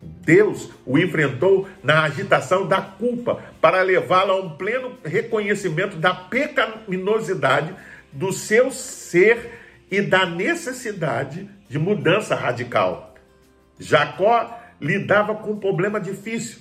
Deus 0.00 0.70
o 0.86 0.96
enfrentou 0.98 1.68
na 1.82 2.04
agitação 2.04 2.66
da 2.66 2.80
culpa 2.80 3.42
para 3.60 3.82
levá-lo 3.82 4.32
a 4.32 4.40
um 4.40 4.50
pleno 4.50 4.96
reconhecimento 5.04 5.96
da 5.96 6.14
pecaminosidade 6.14 7.74
do 8.12 8.32
seu 8.32 8.70
ser 8.70 9.58
e 9.90 10.00
da 10.00 10.24
necessidade 10.24 11.48
de 11.68 11.78
mudança 11.78 12.34
radical. 12.34 13.14
Jacó 13.78 14.56
lidava 14.80 15.34
com 15.34 15.52
um 15.52 15.58
problema 15.58 16.00
difícil. 16.00 16.58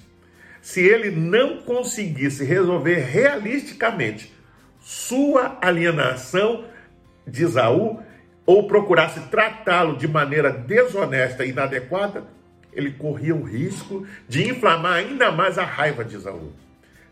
Se 0.62 0.82
ele 0.82 1.12
não 1.12 1.62
conseguisse 1.62 2.44
resolver 2.44 3.00
realisticamente 3.00 4.34
sua 4.88 5.58
alienação 5.62 6.64
de 7.28 7.44
Isaú, 7.44 8.02
ou 8.46 8.68
procurasse 8.68 9.20
tratá-lo 9.28 9.98
de 9.98 10.08
maneira 10.08 10.50
desonesta 10.50 11.44
e 11.44 11.50
inadequada, 11.50 12.24
ele 12.72 12.92
corria 12.92 13.36
o 13.36 13.44
risco 13.44 14.08
de 14.30 14.48
inflamar 14.48 14.94
ainda 14.94 15.30
mais 15.30 15.58
a 15.58 15.66
raiva 15.66 16.06
de 16.06 16.16
Isaú. 16.16 16.54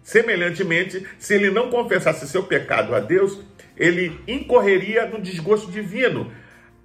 Semelhantemente, 0.02 1.06
se 1.20 1.34
ele 1.34 1.52
não 1.52 1.70
confessasse 1.70 2.26
seu 2.30 2.44
pecado 2.44 2.96
a 2.96 3.02
Deus, 3.02 3.42
ele 3.76 4.22
incorreria 4.26 5.06
no 5.06 5.20
desgosto 5.20 5.70
divino. 5.70 6.32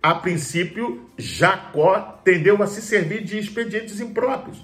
A 0.03 0.17
princípio, 0.17 1.09
Jacó 1.17 2.21
tendeu 2.25 2.61
a 2.65 2.67
se 2.67 2.83
servir 2.83 3.23
de 3.23 3.39
expedientes 3.39 4.01
impróprios. 4.01 4.61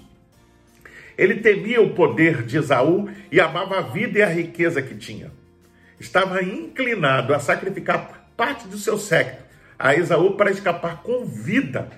Ele 1.17 1.35
temia 1.35 1.81
o 1.81 1.95
poder 1.95 2.43
de 2.43 2.57
Esaú 2.57 3.09
e 3.31 3.39
amava 3.39 3.77
a 3.77 3.81
vida 3.81 4.19
e 4.19 4.21
a 4.21 4.27
riqueza 4.27 4.81
que 4.81 4.93
tinha. 4.93 5.31
Estava 5.99 6.43
inclinado 6.43 7.33
a 7.33 7.39
sacrificar 7.39 8.29
parte 8.35 8.67
do 8.67 8.77
seu 8.77 8.97
séquito 8.97 9.47
a 9.79 9.95
Esaú 9.95 10.35
para 10.35 10.51
escapar 10.51 11.03
com 11.03 11.25
vida 11.25 11.89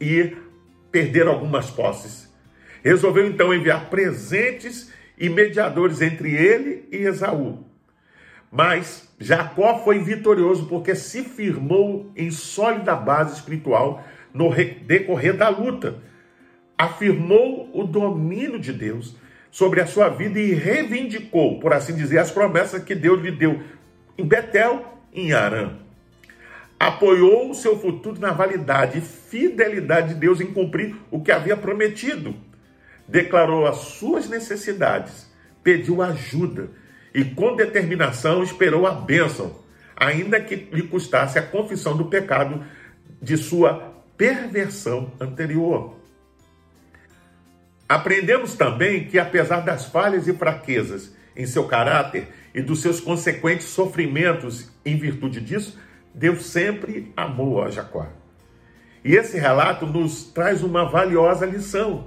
e 0.00 0.36
perder 0.90 1.26
algumas 1.26 1.70
posses. 1.70 2.32
Resolveu 2.82 3.26
então 3.26 3.54
enviar 3.54 3.88
presentes 3.88 4.92
e 5.18 5.28
mediadores 5.28 6.02
entre 6.02 6.34
ele 6.34 6.88
e 6.90 6.96
Esaú. 6.98 7.64
Mas 8.50 9.08
Jacó 9.18 9.78
foi 9.78 9.98
vitorioso 9.98 10.66
porque 10.66 10.94
se 10.94 11.22
firmou 11.22 12.12
em 12.16 12.30
sólida 12.30 12.94
base 12.94 13.34
espiritual 13.34 14.04
no 14.32 14.54
decorrer 14.54 15.36
da 15.36 15.48
luta. 15.48 15.98
Afirmou 16.76 17.70
o 17.72 17.84
domínio 17.84 18.58
de 18.58 18.72
Deus 18.72 19.16
sobre 19.56 19.80
a 19.80 19.86
sua 19.86 20.10
vida 20.10 20.38
e 20.38 20.52
reivindicou, 20.52 21.58
por 21.58 21.72
assim 21.72 21.94
dizer, 21.94 22.18
as 22.18 22.30
promessas 22.30 22.84
que 22.84 22.94
Deus 22.94 23.22
lhe 23.22 23.30
deu 23.30 23.62
em 24.18 24.22
Betel 24.22 25.00
e 25.14 25.22
em 25.22 25.32
Arã. 25.32 25.78
Apoiou 26.78 27.50
o 27.50 27.54
seu 27.54 27.80
futuro 27.80 28.20
na 28.20 28.32
validade 28.32 28.98
e 28.98 29.00
fidelidade 29.00 30.12
de 30.12 30.20
Deus 30.20 30.42
em 30.42 30.52
cumprir 30.52 30.94
o 31.10 31.22
que 31.22 31.32
havia 31.32 31.56
prometido. 31.56 32.36
Declarou 33.08 33.66
as 33.66 33.76
suas 33.76 34.28
necessidades, 34.28 35.26
pediu 35.64 36.02
ajuda 36.02 36.68
e 37.14 37.24
com 37.24 37.56
determinação 37.56 38.42
esperou 38.42 38.86
a 38.86 38.90
bênção, 38.90 39.58
ainda 39.96 40.38
que 40.38 40.54
lhe 40.54 40.82
custasse 40.82 41.38
a 41.38 41.42
confissão 41.42 41.96
do 41.96 42.04
pecado 42.04 42.62
de 43.22 43.38
sua 43.38 43.94
perversão 44.18 45.10
anterior. 45.18 45.95
Aprendemos 47.88 48.54
também 48.54 49.04
que, 49.04 49.18
apesar 49.18 49.60
das 49.60 49.84
falhas 49.84 50.26
e 50.26 50.32
fraquezas 50.32 51.14
em 51.36 51.46
seu 51.46 51.64
caráter 51.64 52.28
e 52.54 52.60
dos 52.60 52.82
seus 52.82 53.00
consequentes 53.00 53.66
sofrimentos 53.66 54.70
em 54.84 54.96
virtude 54.96 55.40
disso, 55.40 55.78
Deus 56.12 56.46
sempre 56.46 57.12
amou 57.16 57.62
a 57.62 57.70
Jacó. 57.70 58.06
E 59.04 59.14
esse 59.14 59.38
relato 59.38 59.86
nos 59.86 60.24
traz 60.24 60.62
uma 60.64 60.84
valiosa 60.84 61.46
lição. 61.46 62.06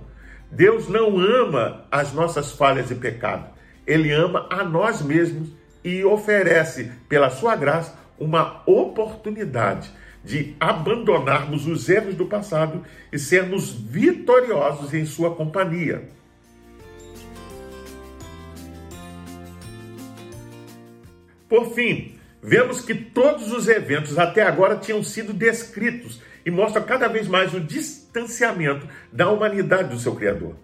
Deus 0.51 0.89
não 0.89 1.17
ama 1.17 1.85
as 1.89 2.11
nossas 2.11 2.51
falhas 2.51 2.91
e 2.91 2.95
pecado. 2.95 3.45
Ele 3.87 4.11
ama 4.11 4.47
a 4.49 4.63
nós 4.63 5.01
mesmos 5.01 5.49
e 5.83 6.03
oferece, 6.03 6.91
pela 7.07 7.29
sua 7.29 7.55
graça, 7.55 7.97
uma 8.19 8.61
oportunidade 8.65 9.89
de 10.29 10.55
abandonarmos 10.59 11.65
os 11.65 11.89
erros 11.89 12.13
do 12.13 12.27
passado 12.27 12.85
e 13.11 13.17
sermos 13.17 13.71
vitoriosos 13.71 14.93
em 14.93 15.03
sua 15.03 15.33
companhia. 15.33 16.03
Por 21.49 21.73
fim, 21.73 22.13
vemos 22.43 22.81
que 22.81 22.93
todos 22.93 23.51
os 23.51 23.67
eventos 23.67 24.19
até 24.19 24.43
agora 24.43 24.77
tinham 24.77 25.01
sido 25.01 25.33
descritos 25.33 26.21
e 26.45 26.51
mostram 26.51 26.83
cada 26.83 27.07
vez 27.07 27.27
mais 27.27 27.55
o 27.55 27.59
distanciamento 27.59 28.87
da 29.11 29.31
humanidade 29.31 29.89
do 29.89 29.99
seu 29.99 30.15
Criador. 30.15 30.55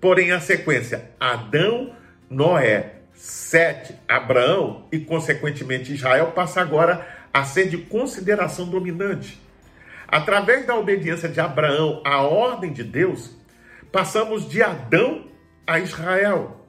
Porém, 0.00 0.32
a 0.32 0.40
sequência 0.40 1.10
Adão, 1.20 1.94
Noé, 2.30 2.94
Sete, 3.12 3.94
Abraão 4.08 4.88
e, 4.90 4.98
consequentemente, 4.98 5.92
Israel 5.92 6.32
passa 6.32 6.62
agora 6.62 7.06
a 7.32 7.44
ser 7.44 7.68
de 7.68 7.78
consideração 7.78 8.66
dominante. 8.66 9.40
Através 10.06 10.66
da 10.66 10.76
obediência 10.76 11.28
de 11.28 11.40
Abraão 11.40 12.02
à 12.04 12.20
ordem 12.22 12.72
de 12.72 12.84
Deus, 12.84 13.34
passamos 13.90 14.48
de 14.48 14.62
Adão 14.62 15.24
a 15.66 15.78
Israel. 15.78 16.66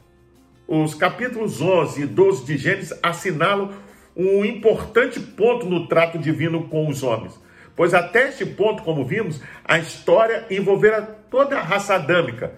Os 0.68 0.96
capítulos 0.96 1.62
11 1.62 2.04
e 2.04 2.06
12 2.06 2.46
de 2.46 2.58
Gênesis 2.58 2.98
assinalam 3.04 3.72
um 4.16 4.46
importante 4.46 5.20
ponto 5.20 5.66
no 5.66 5.88
trato 5.88 6.18
divino 6.18 6.70
com 6.70 6.88
os 6.88 7.04
homens, 7.04 7.38
pois 7.76 7.94
até 7.94 8.30
este 8.30 8.46
ponto, 8.46 8.84
como 8.84 9.04
vimos, 9.04 9.42
a 9.66 9.80
história 9.80 10.46
envolvera 10.50 11.02
toda 11.30 11.58
a 11.58 11.64
raça 11.64 11.96
adâmica, 11.96 12.54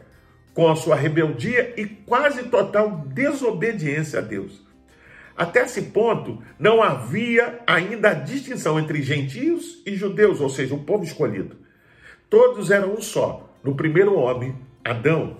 com 0.53 0.69
a 0.69 0.75
sua 0.75 0.95
rebeldia 0.95 1.73
e 1.77 1.85
quase 1.85 2.43
total 2.43 3.03
desobediência 3.07 4.19
a 4.19 4.21
Deus. 4.21 4.64
Até 5.37 5.63
esse 5.63 5.81
ponto, 5.83 6.41
não 6.57 6.81
havia 6.81 7.59
ainda 7.67 8.09
a 8.09 8.13
distinção 8.13 8.79
entre 8.79 9.01
gentios 9.01 9.81
e 9.85 9.95
judeus, 9.95 10.39
ou 10.39 10.49
seja, 10.49 10.73
o 10.73 10.83
povo 10.83 11.03
escolhido. 11.03 11.57
Todos 12.29 12.71
eram 12.71 12.93
um 12.93 13.01
só, 13.01 13.53
no 13.63 13.75
primeiro 13.75 14.17
homem, 14.17 14.55
Adão. 14.83 15.37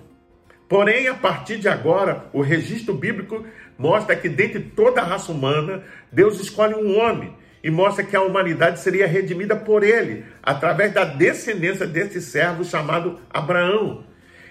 Porém, 0.68 1.08
a 1.08 1.14
partir 1.14 1.58
de 1.58 1.68
agora, 1.68 2.28
o 2.32 2.42
registro 2.42 2.92
bíblico 2.92 3.44
mostra 3.78 4.16
que 4.16 4.28
dentre 4.28 4.60
toda 4.60 5.00
a 5.00 5.04
raça 5.04 5.32
humana, 5.32 5.82
Deus 6.10 6.40
escolhe 6.40 6.74
um 6.74 6.98
homem 6.98 7.34
e 7.62 7.70
mostra 7.70 8.04
que 8.04 8.14
a 8.14 8.22
humanidade 8.22 8.80
seria 8.80 9.06
redimida 9.06 9.56
por 9.56 9.82
ele, 9.82 10.24
através 10.42 10.92
da 10.92 11.04
descendência 11.04 11.86
desse 11.86 12.20
servo 12.20 12.64
chamado 12.64 13.18
Abraão. 13.30 14.04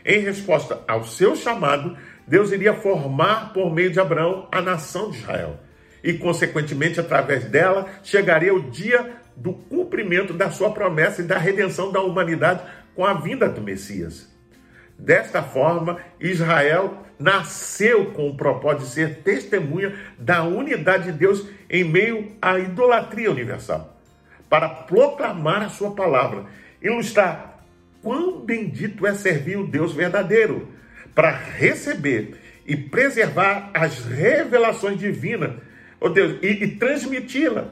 Em 0.05 0.19
resposta 0.19 0.83
ao 0.87 1.03
seu 1.03 1.35
chamado, 1.35 1.97
Deus 2.27 2.51
iria 2.51 2.73
formar 2.73 3.53
por 3.53 3.73
meio 3.73 3.91
de 3.91 3.99
Abraão 3.99 4.47
a 4.51 4.61
nação 4.61 5.11
de 5.11 5.17
Israel. 5.17 5.59
E, 6.03 6.13
consequentemente, 6.13 6.99
através 6.99 7.45
dela, 7.45 7.87
chegaria 8.03 8.53
o 8.53 8.69
dia 8.69 9.13
do 9.35 9.53
cumprimento 9.53 10.33
da 10.33 10.49
sua 10.49 10.71
promessa 10.71 11.21
e 11.21 11.25
da 11.25 11.37
redenção 11.37 11.91
da 11.91 12.01
humanidade 12.01 12.61
com 12.95 13.05
a 13.05 13.13
vinda 13.13 13.49
do 13.49 13.61
Messias. 13.61 14.33
Desta 14.97 15.43
forma, 15.43 15.99
Israel 16.19 17.05
nasceu 17.19 18.11
com 18.11 18.29
o 18.29 18.37
propósito 18.37 18.85
de 18.85 18.91
ser 18.91 19.15
testemunha 19.23 19.93
da 20.17 20.43
unidade 20.43 21.11
de 21.11 21.17
Deus 21.17 21.45
em 21.69 21.83
meio 21.83 22.31
à 22.41 22.57
idolatria 22.59 23.31
universal, 23.31 23.97
para 24.49 24.69
proclamar 24.69 25.63
a 25.63 25.69
sua 25.69 25.91
palavra, 25.91 26.45
ilustrar 26.81 27.63
quão 28.01 28.39
bendito 28.39 29.05
é 29.07 29.13
servir 29.13 29.57
o 29.57 29.67
Deus 29.67 29.93
verdadeiro, 29.93 30.67
para 31.15 31.31
receber 31.31 32.35
e 32.67 32.75
preservar 32.75 33.71
as 33.73 34.05
revelações 34.05 34.99
divinas, 34.99 35.53
oh 35.99 36.09
Deus, 36.09 36.37
e, 36.43 36.47
e 36.47 36.67
transmiti-la, 36.75 37.69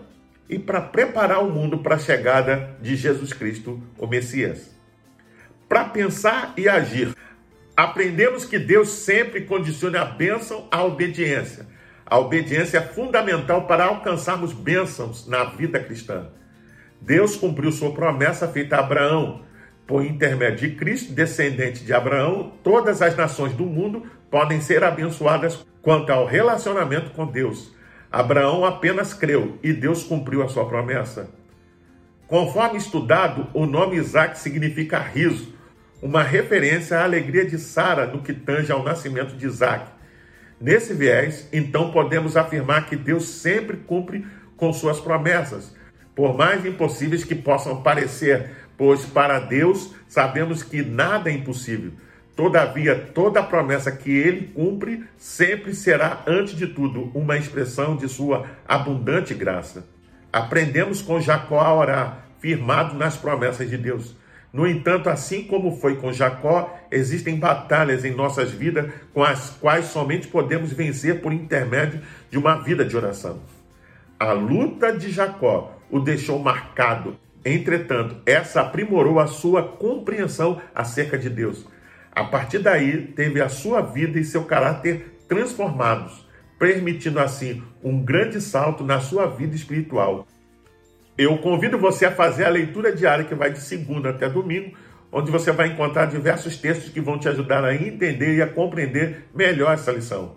e 0.49 0.57
para 0.57 0.81
preparar 0.81 1.43
o 1.43 1.51
mundo 1.51 1.79
para 1.79 1.95
a 1.95 1.99
chegada 1.99 2.75
de 2.81 2.95
Jesus 2.95 3.33
Cristo, 3.33 3.79
o 3.99 4.07
Messias 4.07 4.73
para 5.73 5.85
pensar 5.85 6.53
e 6.55 6.69
agir. 6.69 7.15
Aprendemos 7.75 8.45
que 8.45 8.59
Deus 8.59 8.89
sempre 8.89 9.41
condiciona 9.41 10.01
a 10.01 10.05
bênção 10.05 10.67
à 10.69 10.83
obediência. 10.83 11.65
A 12.05 12.19
obediência 12.19 12.77
é 12.77 12.81
fundamental 12.81 13.65
para 13.65 13.85
alcançarmos 13.85 14.53
bênçãos 14.53 15.27
na 15.27 15.45
vida 15.45 15.79
cristã. 15.79 16.27
Deus 17.01 17.35
cumpriu 17.35 17.71
sua 17.71 17.91
promessa 17.91 18.47
feita 18.47 18.75
a 18.75 18.81
Abraão. 18.81 19.41
Por 19.93 20.03
intermédio 20.03 20.67
de 20.67 20.75
Cristo, 20.75 21.13
descendente 21.13 21.83
de 21.83 21.93
Abraão, 21.93 22.51
todas 22.63 22.99
as 22.99 23.15
nações 23.15 23.53
do 23.53 23.63
mundo 23.63 24.01
podem 24.27 24.59
ser 24.59 24.83
abençoadas 24.83 25.63
quanto 25.83 26.09
ao 26.09 26.25
relacionamento 26.25 27.11
com 27.11 27.27
Deus. 27.27 27.71
Abraão 28.11 28.65
apenas 28.65 29.13
creu 29.13 29.59
e 29.61 29.71
Deus 29.71 30.03
cumpriu 30.03 30.41
a 30.41 30.49
sua 30.49 30.67
promessa. 30.67 31.29
Conforme 32.25 32.79
estudado, 32.79 33.47
o 33.53 33.67
nome 33.67 33.97
Isaac 33.97 34.39
significa 34.39 34.97
riso, 34.97 35.53
uma 36.01 36.23
referência 36.23 36.97
à 36.97 37.03
alegria 37.03 37.45
de 37.45 37.59
Sara 37.59 38.07
no 38.07 38.23
que 38.23 38.33
tange 38.33 38.71
ao 38.71 38.83
nascimento 38.83 39.35
de 39.35 39.45
Isaac. 39.45 39.91
Nesse 40.59 40.95
viés, 40.95 41.47
então 41.53 41.91
podemos 41.91 42.35
afirmar 42.35 42.87
que 42.87 42.95
Deus 42.95 43.27
sempre 43.27 43.77
cumpre 43.77 44.25
com 44.57 44.73
suas 44.73 44.99
promessas, 44.99 45.75
por 46.15 46.35
mais 46.35 46.65
impossíveis 46.65 47.23
que 47.23 47.35
possam 47.35 47.83
parecer, 47.83 48.62
pois 48.77 49.05
para 49.05 49.39
Deus 49.39 49.93
sabemos 50.07 50.63
que 50.63 50.83
nada 50.83 51.29
é 51.29 51.33
impossível. 51.33 51.91
Todavia, 52.35 52.95
toda 53.13 53.43
promessa 53.43 53.91
que 53.91 54.09
ele 54.09 54.47
cumpre 54.47 55.03
sempre 55.17 55.75
será, 55.75 56.23
antes 56.25 56.55
de 56.55 56.65
tudo, 56.65 57.11
uma 57.13 57.37
expressão 57.37 57.95
de 57.95 58.09
sua 58.09 58.47
abundante 58.67 59.33
graça. 59.35 59.85
Aprendemos 60.31 61.01
com 61.01 61.21
Jacó 61.21 61.59
a 61.59 61.73
orar, 61.75 62.25
firmado 62.39 62.95
nas 62.95 63.15
promessas 63.15 63.69
de 63.69 63.77
Deus. 63.77 64.15
No 64.51 64.67
entanto, 64.67 65.09
assim 65.09 65.43
como 65.43 65.77
foi 65.77 65.95
com 65.95 66.13
Jacó, 66.13 66.75
existem 66.91 67.37
batalhas 67.37 68.03
em 68.05 68.13
nossas 68.13 68.51
vidas 68.51 68.91
com 69.13 69.23
as 69.23 69.51
quais 69.51 69.85
somente 69.85 70.27
podemos 70.27 70.71
vencer 70.71 71.21
por 71.21 71.33
intermédio 71.33 72.01
de 72.29 72.37
uma 72.37 72.55
vida 72.55 72.83
de 72.85 72.95
oração. 72.97 73.39
A 74.19 74.31
luta 74.31 74.95
de 74.95 75.11
Jacó 75.11 75.79
o 75.89 75.99
deixou 75.99 76.39
marcado. 76.39 77.17
Entretanto, 77.45 78.17
essa 78.25 78.61
aprimorou 78.61 79.19
a 79.19 79.27
sua 79.27 79.63
compreensão 79.63 80.61
acerca 80.73 81.17
de 81.17 81.29
Deus. 81.29 81.65
A 82.11 82.23
partir 82.23 82.59
daí, 82.59 83.07
teve 83.07 83.41
a 83.41 83.49
sua 83.49 83.81
vida 83.81 84.19
e 84.19 84.23
seu 84.23 84.45
caráter 84.45 85.17
transformados, 85.27 86.27
permitindo 86.57 87.19
assim 87.19 87.61
um 87.83 88.03
grande 88.03 88.39
salto 88.39 88.83
na 88.83 88.99
sua 88.99 89.25
vida 89.25 89.55
espiritual. 89.55 90.27
Eu 91.17 91.37
convido 91.39 91.77
você 91.77 92.05
a 92.05 92.11
fazer 92.11 92.45
a 92.45 92.49
leitura 92.49 92.95
diária 92.95 93.25
que 93.25 93.35
vai 93.35 93.51
de 93.51 93.59
segunda 93.59 94.09
até 94.09 94.29
domingo, 94.29 94.75
onde 95.11 95.29
você 95.29 95.51
vai 95.51 95.67
encontrar 95.67 96.05
diversos 96.05 96.57
textos 96.57 96.91
que 96.91 97.01
vão 97.01 97.19
te 97.19 97.27
ajudar 97.29 97.63
a 97.63 97.75
entender 97.75 98.35
e 98.35 98.41
a 98.41 98.47
compreender 98.47 99.25
melhor 99.33 99.73
essa 99.73 99.91
lição. 99.91 100.35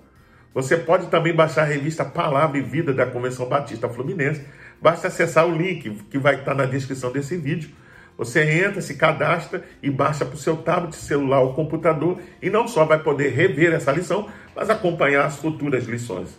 Você 0.53 0.77
pode 0.77 1.09
também 1.09 1.35
baixar 1.35 1.63
a 1.63 1.67
revista 1.67 2.05
Palavra 2.05 2.59
e 2.59 2.63
Vida 2.63 2.93
da 2.93 3.07
Convenção 3.07 3.47
Batista 3.47 3.89
Fluminense. 3.89 4.43
Basta 4.81 5.09
acessar 5.09 5.47
o 5.47 5.57
link 5.57 5.91
que 6.11 6.19
vai 6.19 6.37
estar 6.37 6.55
na 6.55 6.67
descrição 6.67 7.11
desse 7.11 7.37
vídeo. 7.37 7.71
Você 8.19 8.43
entra, 8.43 8.81
se 8.81 8.95
cadastra 8.95 9.65
e 9.83 9.91
baixa 9.91 10.25
para 10.25 10.35
o 10.35 10.39
seu 10.39 10.57
tablet, 10.57 10.97
celular 10.97 11.41
ou 11.41 11.53
computador 11.55 12.19
e 12.41 12.49
não 12.49 12.67
só 12.67 12.85
vai 12.85 12.99
poder 12.99 13.31
rever 13.31 13.73
essa 13.73 13.93
lição, 13.93 14.29
mas 14.55 14.71
acompanhar 14.71 15.27
as 15.27 15.37
futuras 15.37 15.85
lições. 15.85 16.31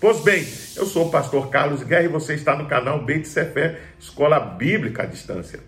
Pois 0.00 0.20
bem, 0.22 0.40
eu 0.76 0.86
sou 0.86 1.08
o 1.08 1.10
pastor 1.10 1.50
Carlos 1.50 1.82
Guerra 1.82 2.04
e 2.04 2.08
você 2.08 2.34
está 2.34 2.56
no 2.56 2.66
canal 2.66 3.04
Beit 3.04 3.28
Sefer, 3.28 3.80
Escola 3.98 4.40
Bíblica 4.40 5.02
à 5.02 5.06
Distância. 5.06 5.60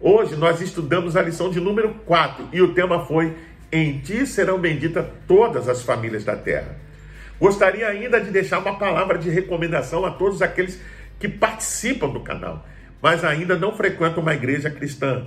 Hoje 0.00 0.36
nós 0.36 0.60
estudamos 0.60 1.16
a 1.16 1.22
lição 1.22 1.50
de 1.50 1.60
número 1.60 1.94
4 2.06 2.48
e 2.52 2.60
o 2.60 2.74
tema 2.74 3.04
foi 3.06 3.36
Em 3.70 3.98
ti 3.98 4.26
serão 4.26 4.58
benditas 4.58 5.06
todas 5.28 5.68
as 5.68 5.82
famílias 5.82 6.24
da 6.24 6.34
terra. 6.34 6.76
Gostaria 7.38 7.86
ainda 7.86 8.20
de 8.20 8.30
deixar 8.30 8.58
uma 8.58 8.78
palavra 8.78 9.18
de 9.18 9.28
recomendação 9.28 10.04
a 10.04 10.10
todos 10.10 10.40
aqueles 10.40 10.80
que 11.18 11.28
participam 11.28 12.08
do 12.08 12.20
canal, 12.20 12.66
mas 13.02 13.24
ainda 13.24 13.56
não 13.56 13.76
frequentam 13.76 14.22
uma 14.22 14.34
igreja 14.34 14.70
cristã. 14.70 15.26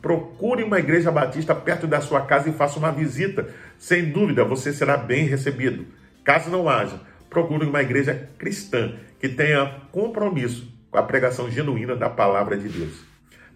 Procure 0.00 0.64
uma 0.64 0.80
igreja 0.80 1.10
batista 1.10 1.54
perto 1.54 1.86
da 1.86 2.00
sua 2.00 2.22
casa 2.22 2.48
e 2.48 2.52
faça 2.52 2.78
uma 2.78 2.90
visita. 2.90 3.48
Sem 3.78 4.10
dúvida, 4.10 4.44
você 4.44 4.72
será 4.72 4.96
bem 4.96 5.26
recebido. 5.26 5.86
Caso 6.24 6.50
não 6.50 6.68
haja, 6.68 7.00
procure 7.30 7.64
uma 7.64 7.80
igreja 7.80 8.28
cristã 8.38 8.94
que 9.20 9.28
tenha 9.28 9.80
compromisso 9.92 10.72
com 10.90 10.98
a 10.98 11.02
pregação 11.02 11.50
genuína 11.50 11.94
da 11.94 12.10
palavra 12.10 12.56
de 12.56 12.68
Deus. 12.68 13.12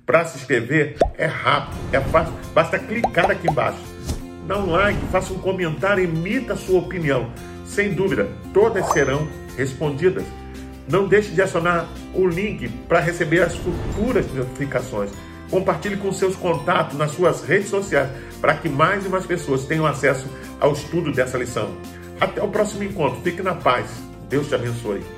Para 0.06 0.24
se 0.24 0.38
inscrever 0.38 0.96
é 1.18 1.26
rápido, 1.26 1.76
é 1.92 2.00
fácil, 2.00 2.32
basta 2.54 2.78
clicar 2.78 3.28
aqui 3.28 3.50
embaixo. 3.50 3.82
Dá 4.46 4.56
um 4.56 4.70
like, 4.70 5.00
faça 5.10 5.32
um 5.32 5.38
comentário, 5.40 6.04
emita 6.04 6.52
a 6.52 6.56
sua 6.56 6.78
opinião. 6.78 7.32
Sem 7.64 7.92
dúvida, 7.92 8.28
todas 8.54 8.86
serão 8.92 9.26
respondidas. 9.56 10.24
Não 10.88 11.08
deixe 11.08 11.30
de 11.30 11.42
acionar 11.42 11.88
o 12.14 12.26
link 12.26 12.68
para 12.88 13.00
receber 13.00 13.42
as 13.42 13.56
futuras 13.56 14.26
notificações. 14.32 15.10
Compartilhe 15.50 15.96
com 15.96 16.12
seus 16.12 16.36
contatos 16.36 16.96
nas 16.96 17.12
suas 17.12 17.42
redes 17.42 17.68
sociais 17.68 18.10
para 18.40 18.54
que 18.54 18.68
mais 18.68 19.04
e 19.06 19.08
mais 19.08 19.26
pessoas 19.26 19.64
tenham 19.64 19.86
acesso 19.86 20.26
ao 20.60 20.72
estudo 20.72 21.12
dessa 21.12 21.38
lição. 21.38 21.76
Até 22.20 22.42
o 22.42 22.48
próximo 22.48 22.84
encontro. 22.84 23.20
Fique 23.22 23.42
na 23.42 23.54
paz. 23.54 23.86
Deus 24.28 24.48
te 24.48 24.54
abençoe. 24.54 25.15